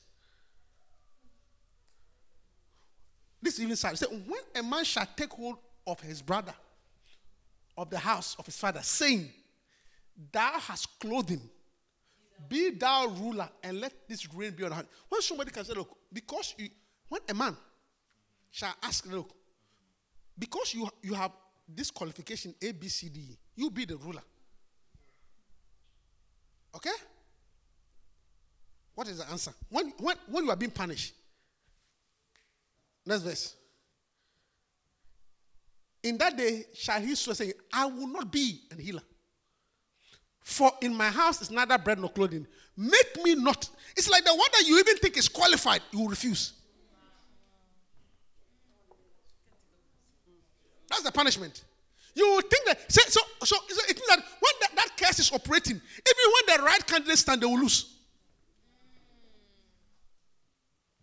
[3.41, 3.91] This even side.
[3.91, 6.53] He said, When a man shall take hold of his brother,
[7.77, 9.29] of the house of his father, saying,
[10.31, 11.41] Thou hast clothed him
[12.47, 14.87] Be thou ruler and let this reign be on hand.
[15.09, 16.69] When somebody can say, Look, because you,
[17.09, 17.55] when a man
[18.51, 19.31] shall ask, Look,
[20.37, 21.31] because you, you have
[21.67, 24.21] this qualification A, B, C, D, you be the ruler.
[26.75, 26.91] Okay?
[28.95, 29.51] What is the answer?
[29.69, 31.13] When, when, when you are being punished,
[33.05, 33.55] next verse.
[36.03, 39.01] In that day shall he swear, saying, I will not be an healer.
[40.41, 42.47] For in my house is neither bread nor clothing.
[42.75, 43.69] Make me not.
[43.97, 46.53] It's like the one that you even think is qualified, you refuse.
[50.89, 51.63] That's the punishment.
[52.15, 52.91] You will think that.
[52.91, 56.63] So, so, so it means that when that, that curse is operating, even when the
[56.63, 57.95] right candidates stand, they will lose.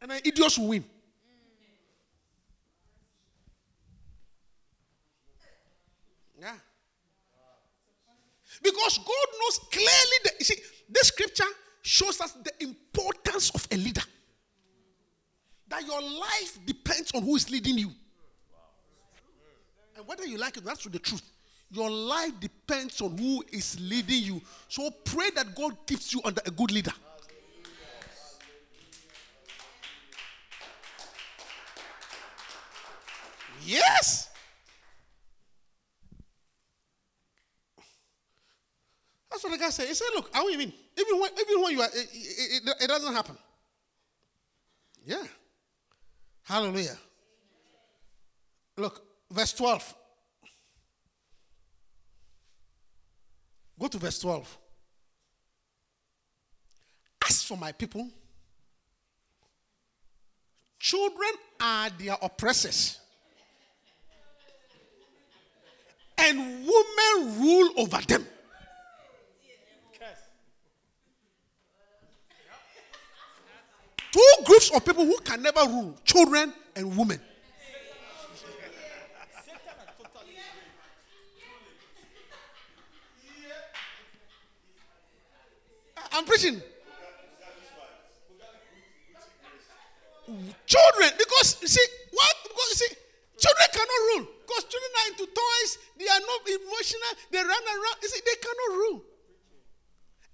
[0.00, 0.84] And then idiots will win.
[6.38, 6.52] Yeah.
[8.62, 10.56] Because God knows clearly that, you see,
[10.88, 11.44] this scripture
[11.82, 14.02] shows us the importance of a leader.
[15.68, 17.90] That your life depends on who is leading you.
[19.96, 21.22] And whether you like it, that's the truth.
[21.70, 24.42] Your life depends on who is leading you.
[24.68, 26.92] So pray that God keeps you under a good leader.
[33.64, 34.30] Yes.
[39.28, 39.88] That's what the guy said.
[39.88, 40.72] He said, Look, I you mean?
[40.96, 43.36] Even when, even when you are, it, it, it, it doesn't happen.
[45.04, 45.24] Yeah.
[46.44, 46.96] Hallelujah.
[48.76, 49.94] Look, verse 12.
[53.78, 54.58] Go to verse 12.
[57.28, 58.08] As for my people,
[60.78, 63.00] children are their oppressors,
[66.18, 68.26] and women rule over them.
[74.12, 77.20] Two groups of people who can never rule children and women.
[86.16, 86.62] I'm preaching.
[90.64, 92.34] Children, because you see, what?
[92.42, 92.94] Because you see,
[93.38, 94.26] children cannot rule.
[94.46, 97.96] Because children are into toys, they are not emotional, they run around.
[98.02, 99.04] You see, they cannot rule.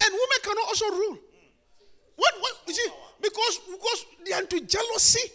[0.05, 1.19] And women cannot also rule.
[2.15, 2.89] What, what you see,
[3.21, 5.33] because, because they are into jealousy.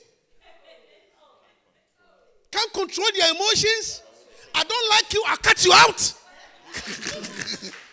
[2.52, 4.02] Can't control their emotions.
[4.56, 6.14] I don't like you, I'll cut you out.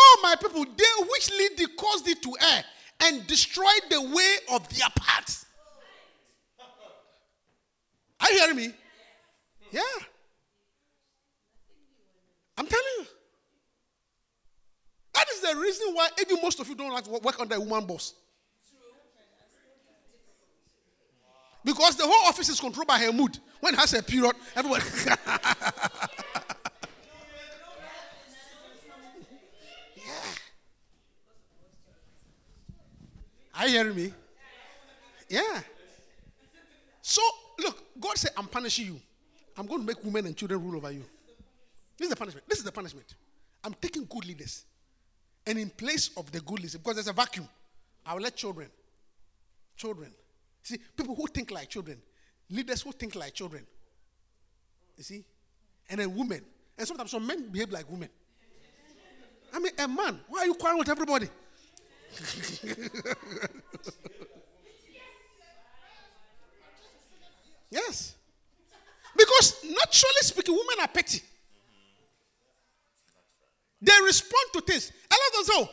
[0.00, 2.64] All my people, they which lead thee caused thee to err
[3.02, 5.46] and destroyed the way of their paths.
[8.20, 8.74] Are you hearing me?
[9.70, 9.80] Yeah.
[12.58, 13.06] I'm telling you.
[15.14, 17.60] That is the reason why even most of you don't like to work under a
[17.60, 18.14] woman boss.
[21.64, 23.38] Because the whole office is controlled by her mood.
[23.60, 24.80] When has a period, everyone.
[33.54, 34.12] Are you hearing me?
[35.28, 35.60] Yeah.
[37.02, 37.22] So,
[37.58, 39.00] look, God said, I'm punishing you.
[39.56, 41.04] I'm going to make women and children rule over you.
[41.96, 42.48] This is the punishment.
[42.48, 43.14] This is the punishment.
[43.62, 44.64] I'm taking good leaders.
[45.46, 47.48] And in place of the good leaders, because there's a vacuum,
[48.06, 48.68] I will let children.
[49.76, 50.12] Children.
[50.62, 52.00] See, people who think like children,
[52.48, 53.66] leaders who think like children.
[54.96, 55.24] You see?
[55.88, 56.42] And then women.
[56.78, 58.08] And sometimes some men behave like women.
[59.52, 61.28] I mean, a man, why are you quarreling with everybody?
[67.70, 68.16] yes.
[69.16, 71.22] Because naturally speaking, women are petty.
[73.82, 74.92] They respond to things.
[75.10, 75.68] A lot of them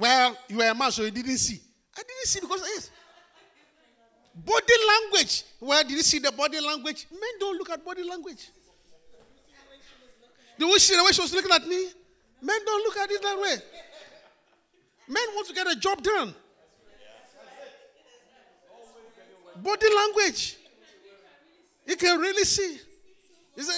[0.00, 1.60] well, you were a man, so you didn't see.
[1.94, 2.90] I didn't see because yes.
[4.34, 5.44] Body language.
[5.60, 7.06] Well, did you see the body language?
[7.10, 8.48] Men don't look at body language.
[10.58, 11.88] Did you see the way she was looking at me?
[12.40, 13.56] Men don't look at it that way.
[15.10, 16.32] Men want to get a job done.
[19.56, 20.56] Body language.
[21.84, 22.78] You can really see.
[23.56, 23.72] It's a,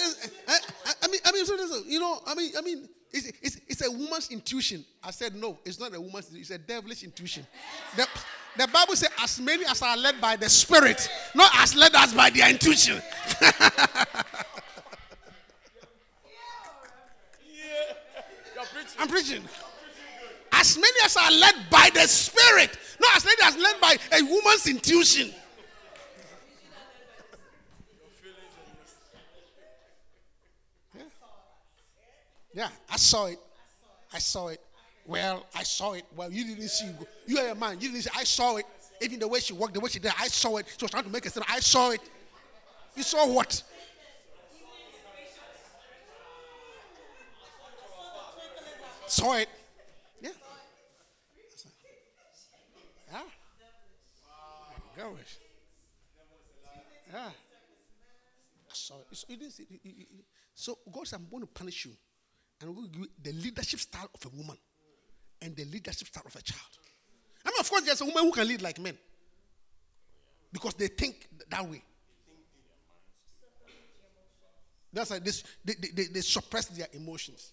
[0.47, 0.59] I,
[1.01, 1.43] I mean, I mean,
[1.87, 4.85] you know, I mean, I mean, it's, it's, it's a woman's intuition.
[5.03, 6.31] I said no, it's not a woman's.
[6.35, 7.47] It's a devilish intuition.
[7.97, 8.07] The,
[8.55, 12.13] the Bible says, "As many as are led by the Spirit, not as led as
[12.13, 13.01] by their intuition."
[18.99, 19.43] I'm preaching.
[20.63, 24.23] As many as are led by the Spirit, not as many as led by a
[24.23, 25.33] woman's intuition.
[32.53, 33.39] Yeah, I saw it.
[34.13, 34.61] I saw it.
[35.05, 36.05] Well, I saw it.
[36.15, 36.89] Well, you didn't see.
[37.27, 37.81] You are a man.
[37.81, 38.09] You didn't see.
[38.15, 38.65] I saw it.
[39.01, 40.67] Even the way she walked, the way she did, I saw it.
[40.77, 41.53] She was trying to make a statement.
[41.53, 41.99] I saw it.
[42.95, 43.61] You saw what?
[49.07, 49.49] Saw it.
[50.21, 50.29] Yeah.
[53.11, 53.21] Yeah.
[54.95, 55.17] Go.
[57.11, 57.29] Yeah.
[58.71, 58.95] So,
[59.27, 59.67] you didn't see,
[60.55, 61.91] so God said, I'm going to punish you.
[62.59, 64.57] And I'm going to give you the leadership style of a woman
[65.41, 66.61] and the leadership style of a child.
[67.45, 68.97] I mean, of course, there's a woman who can lead like men
[70.51, 71.83] because they think that way.
[74.93, 77.51] That's like this, they, they, they, suppress their emotions.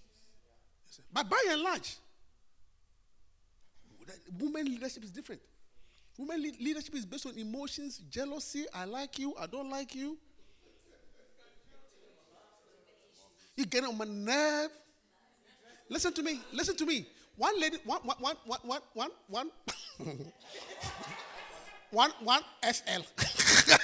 [1.11, 1.97] But by and large,
[4.38, 5.41] women leadership is different.
[6.20, 8.66] Women lead- leadership is based on emotions, jealousy.
[8.74, 10.18] I like you, I don't like you.
[13.56, 14.70] You get on my nerve.
[15.88, 16.42] Listen to me.
[16.52, 17.06] Listen to me.
[17.36, 19.50] One lady, one, one, one, one, one, one, one,
[21.90, 23.00] one, one SL.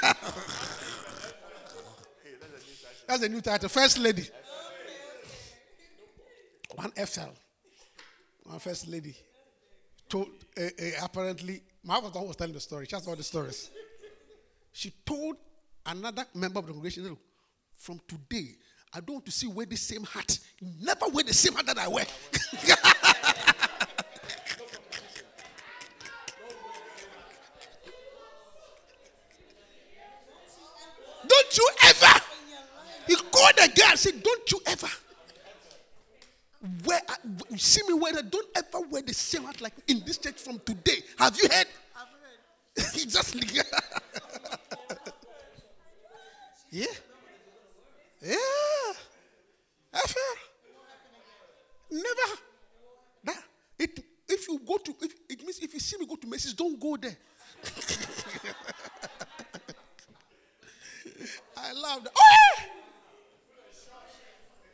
[3.07, 3.71] That's a new title.
[3.71, 4.29] First lady.
[6.75, 7.31] One FL.
[8.43, 9.17] One first lady.
[10.07, 10.29] Told,
[10.61, 10.69] uh, uh,
[11.03, 12.87] apparently, my husband was telling the story.
[12.87, 13.71] She has all the stories.
[14.73, 15.37] She told
[15.87, 17.19] another member of the congregation, "Look,
[17.77, 18.57] from today,
[18.93, 20.39] I don't want to see wear the same hat.
[20.81, 22.05] Never wear the same hat that I wear.
[31.29, 32.21] don't you ever.
[33.07, 34.89] He called the girl and said, Don't you ever.
[36.87, 38.31] Wear, you uh, see me wear that.
[38.31, 41.03] Don't ever wear the same hat like in this church from today.
[41.19, 41.67] Have you heard?
[41.97, 42.09] I've
[42.85, 42.95] heard.
[42.95, 43.35] He just
[46.71, 46.85] yeah.
[48.23, 48.37] Yeah.
[49.93, 50.21] Ever.
[51.91, 52.41] Never.
[53.25, 53.43] That,
[53.79, 56.53] it, if you go to, if, it means if you see me go to Macy's,
[56.53, 57.17] don't go there.
[61.57, 62.13] I love that.
[62.17, 62.63] Oh,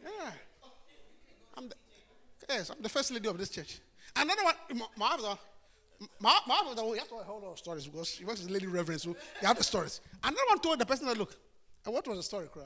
[0.05, 0.11] yeah.
[0.11, 0.31] yeah.
[1.55, 1.75] I'm the,
[2.49, 3.81] yes, I'm the first lady of this church.
[4.15, 5.39] Another one, my, my husband,
[6.21, 9.01] my, my husband, you have to hold on stories because she works as lady reverend,
[9.01, 10.01] so you have the stories.
[10.23, 11.37] Another one told the person that, look,
[11.85, 12.63] and what was the story, Cry?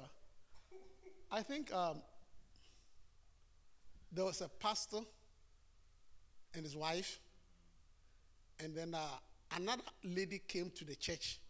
[1.32, 2.03] I think um,
[4.12, 4.99] there was a pastor
[6.55, 7.18] and his wife,
[8.62, 9.01] and then uh,
[9.57, 11.41] another lady came to the church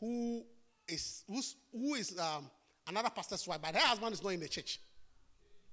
[0.00, 0.42] who
[0.88, 2.50] is who's, who is um,
[2.88, 4.80] another pastor's wife, but her husband is not in the church.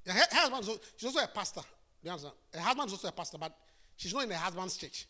[0.05, 1.61] Her, her husband is al- she's also a pastor.
[2.01, 2.35] You understand?
[2.53, 3.55] Her husband is also a pastor, but
[3.95, 5.07] she's not in her husband's church.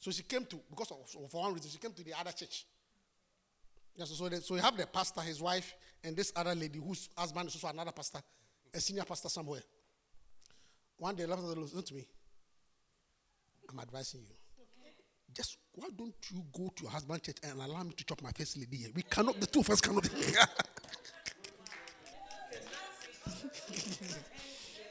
[0.00, 2.66] So she came to because of for one reason she came to the other church.
[3.96, 5.74] Yes, so, they, so you have the pastor, his wife,
[6.04, 8.20] and this other lady whose husband is also another pastor,
[8.72, 9.62] a senior pastor somewhere.
[10.98, 12.06] One day, left listen to me.
[13.68, 14.34] I'm advising you.
[15.34, 18.30] Just why don't you go to your husband's church and allow me to chop my
[18.30, 18.90] first lady here?
[18.94, 20.08] We cannot, the two of us cannot.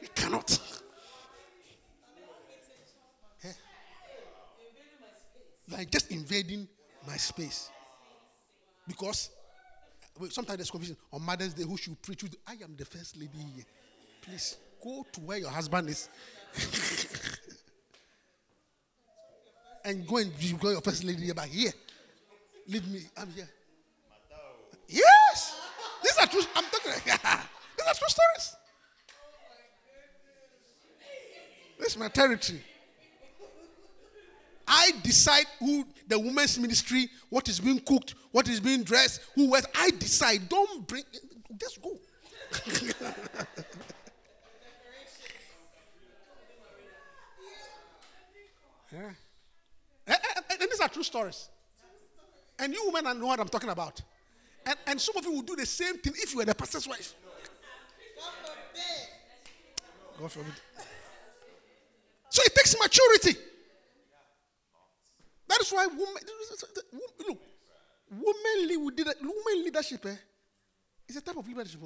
[0.02, 0.60] we cannot.
[3.44, 3.52] Eh?
[5.70, 6.68] Like just invading
[7.06, 7.70] my space.
[8.88, 9.30] Because
[10.30, 10.98] sometimes there's confusion.
[11.12, 12.24] On Mother's Day, who should preach?
[12.48, 13.66] I am the first lady here.
[14.22, 16.10] Please go to where your husband is.
[19.86, 21.34] and go and be go your first lady here.
[21.50, 21.72] Here,
[22.68, 23.02] leave me.
[23.16, 23.50] I'm here.
[24.88, 25.60] Yes.
[26.04, 26.42] These are true.
[26.56, 26.92] I'm talking.
[27.04, 28.56] These are true stories.
[31.80, 32.62] This is my territory.
[34.68, 39.50] I decide who the women's ministry, what is being cooked, what is being dressed, who
[39.50, 39.66] wears.
[39.76, 40.50] I decide.
[40.50, 41.04] Don't bring.
[41.58, 41.98] Just go.
[48.94, 49.00] yeah.
[50.08, 50.18] And,
[50.50, 51.50] and- and these are true stories.
[52.60, 54.02] And you women know what I'm talking about.
[54.66, 56.88] And, and some of you will do the same thing if you were the pastor's
[56.88, 57.14] wife.
[60.20, 60.54] God forbid.
[62.68, 63.40] Takes maturity.
[65.48, 66.24] That is why women,
[67.28, 67.40] look,
[68.12, 68.78] women, lead,
[69.22, 70.16] women leadership eh,
[71.08, 71.80] is a type of leadership.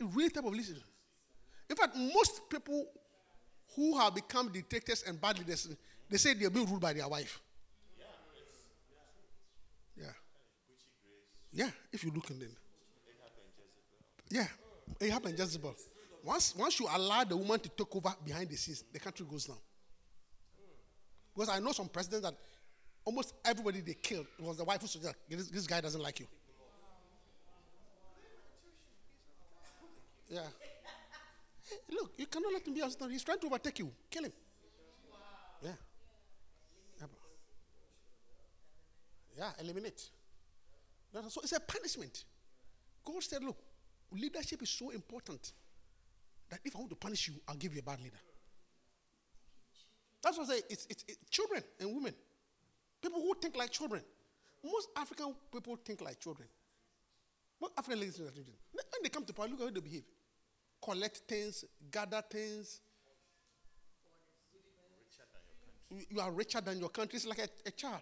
[0.00, 0.84] a real type of leadership.
[1.68, 2.86] In fact, most people
[3.74, 5.68] who have become dictators and bad leaders,
[6.08, 7.40] they say they're being ruled by their wife.
[9.96, 10.04] Yeah.
[11.52, 12.56] Yeah, if you look in them.
[14.30, 14.46] Yeah,
[15.00, 15.74] it happened Jezebel.
[16.24, 19.46] Once, once you allow the woman to take over behind the scenes, the country goes
[19.46, 19.58] down.
[21.34, 22.34] Because I know some presidents that
[23.04, 26.26] almost everybody they killed was the wife who said, this, this guy doesn't like you.
[30.28, 30.40] Yeah.
[31.90, 33.12] Look, you cannot let him be assistant.
[33.12, 33.90] He's trying to overtake you.
[34.10, 34.32] Kill him.
[35.62, 35.70] Yeah.
[37.00, 37.06] Yeah.
[39.38, 40.10] Yeah, eliminate.
[41.28, 42.24] So it's a punishment.
[43.04, 43.56] God said, look,
[44.12, 45.52] leadership is so important
[46.50, 48.16] that if I want to punish you, I'll give you a bad leader.
[50.22, 50.62] That's what I say.
[50.70, 52.14] It's, it's, it's children and women.
[53.02, 54.02] People who think like children.
[54.64, 56.48] Most African people think like children.
[57.60, 58.56] Most African ladies think like children.
[58.72, 60.04] When they come to power, look at how they behave.
[60.82, 62.80] Collect things, gather things.
[65.90, 67.16] You- You are richer than your country.
[67.16, 68.00] It's like a, a child.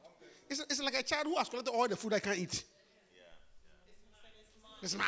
[0.48, 2.64] It's, it's like a child who has collected all the food I can't eat.
[4.82, 5.06] It's mine.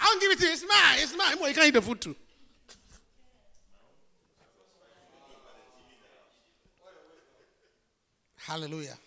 [0.00, 0.52] I don't give it to you.
[0.52, 0.98] It's mine.
[0.98, 1.36] It's mine.
[1.38, 2.16] Well, you can't eat the food too.
[8.50, 8.98] Hallelujah.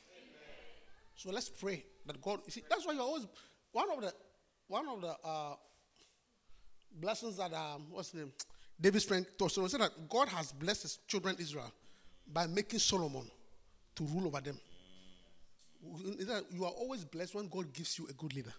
[1.18, 2.40] So let's pray that God.
[2.46, 3.28] You see, that's why you always
[3.74, 4.14] one of the
[4.70, 5.56] one of the uh,
[7.02, 8.32] blessings that um, what's the name?
[8.80, 11.70] David strength to Solomon said that God has blessed his children Israel
[12.26, 13.30] by making Solomon
[13.96, 14.58] to rule over them.
[16.50, 18.54] You are always blessed when God gives you a good leader.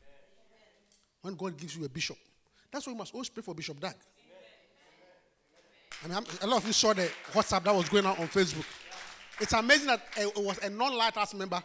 [1.23, 2.19] When God gives you a bishop.
[2.71, 3.95] That's why you must always pray for Bishop Dag.
[6.05, 8.67] I mean, a lot of you saw the WhatsApp that was going on on Facebook.
[9.41, 11.63] It's amazing that uh, it was a non-lighthouse member.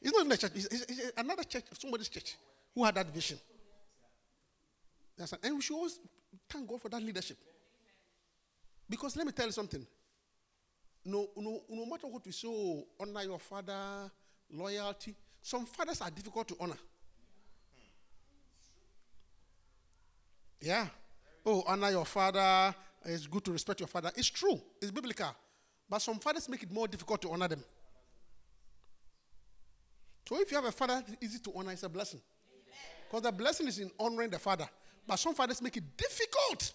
[0.00, 0.52] It's not in the church.
[0.54, 2.36] It's, it's- another church, somebody's church,
[2.74, 3.38] who had that vision.
[5.42, 5.98] And we should always
[6.48, 7.36] thank God for that leadership.
[8.88, 9.84] Because let me tell you something.
[11.04, 14.10] No, no, no matter what we say, oh, honor your father,
[14.50, 15.14] loyalty.
[15.42, 16.78] Some fathers are difficult to honor.
[20.60, 20.86] Yeah.
[21.44, 22.74] Oh, honor your father.
[23.04, 24.10] It's good to respect your father.
[24.16, 24.60] It's true.
[24.82, 25.34] It's biblical.
[25.88, 27.64] But some fathers make it more difficult to honor them.
[30.28, 32.20] So if you have a father easy to honor, it's a blessing.
[33.08, 34.68] Because the blessing is in honoring the father.
[35.06, 36.72] But some fathers make it difficult.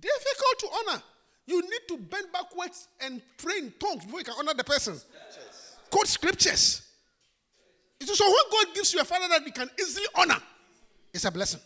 [0.00, 1.02] Difficult to honor.
[1.46, 4.96] You need to bend backwards and pray in tongues before you can honor the person.
[5.90, 6.82] Quote scriptures.
[8.02, 10.38] So when God gives you a father that you can easily honor,
[11.14, 11.60] it's a blessing.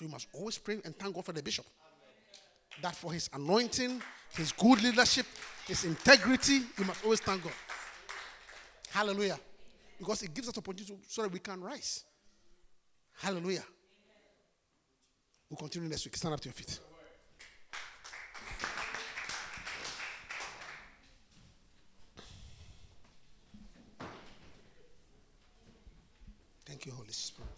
[0.00, 1.66] So you must always pray and thank God for the bishop.
[2.80, 4.00] That for his anointing,
[4.32, 5.26] his good leadership,
[5.66, 7.52] his integrity, you must always thank God.
[8.88, 9.38] Hallelujah.
[9.98, 12.04] Because it gives us opportunity so that we can rise.
[13.18, 13.62] Hallelujah.
[15.50, 16.16] We'll continue next week.
[16.16, 16.80] Stand up to your feet.
[26.64, 27.50] Thank you, Holy Spirit.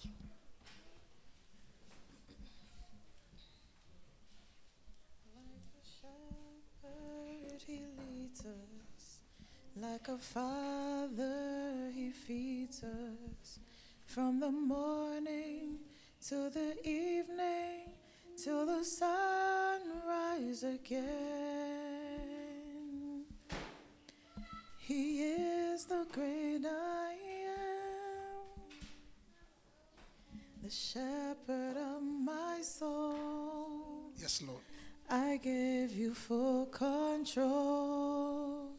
[6.03, 9.19] shepherd, he leads us.
[9.93, 13.59] Like a father, he feeds us.
[14.07, 15.81] From the morning
[16.29, 17.93] to the evening,
[18.43, 21.03] till the sunrise again.
[24.79, 27.13] He is the great I
[27.51, 28.47] am,
[30.63, 34.15] the shepherd of my soul.
[34.17, 34.63] Yes, Lord.
[35.11, 38.72] I give you full control.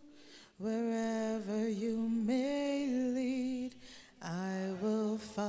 [0.57, 3.75] Wherever you may lead,
[4.21, 5.43] I will follow.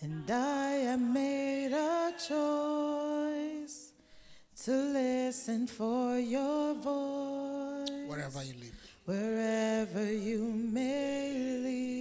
[0.00, 3.92] And I have made a choice
[4.64, 7.90] to listen for your voice.
[8.06, 8.72] Wherever you lead.
[9.06, 11.95] Wherever you may lead,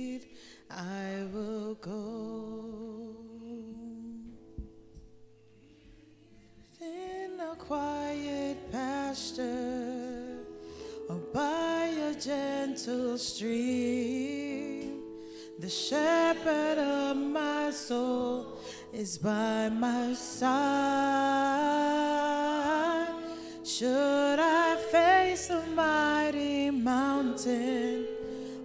[12.76, 15.02] gentle stream,
[15.60, 18.60] the shepherd of my soul
[18.92, 20.44] is by my side.
[23.64, 28.08] Should I face a mighty mountain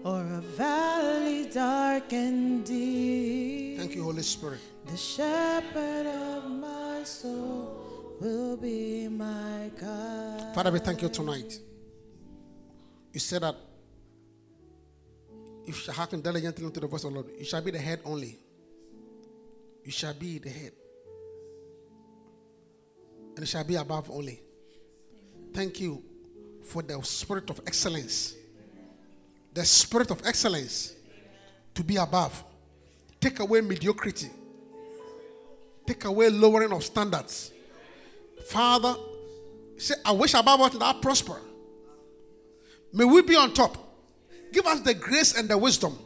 [0.03, 3.79] or a valley dark and deep?
[3.79, 4.59] Thank you, Holy Spirit.
[4.87, 10.53] The shepherd of my soul will be my God.
[10.55, 11.61] Father, we thank you tonight.
[13.13, 13.70] You said that
[15.77, 18.01] you shall hearken diligently unto the voice of the Lord, you shall be the head
[18.05, 18.39] only.
[19.85, 20.73] You shall be the head.
[23.37, 24.41] And it shall be above only.
[25.55, 26.03] Thank you
[26.63, 28.35] for the spirit of excellence.
[29.55, 30.95] The spirit of excellence
[31.75, 32.45] to be above.
[33.21, 34.31] Take away mediocrity.
[35.87, 37.53] Take away lowering of standards.
[38.47, 38.95] Father,
[39.77, 41.41] say, I wish above all that I prosper.
[42.93, 43.90] May we be on top.
[44.53, 45.99] Give us the grace and the wisdom,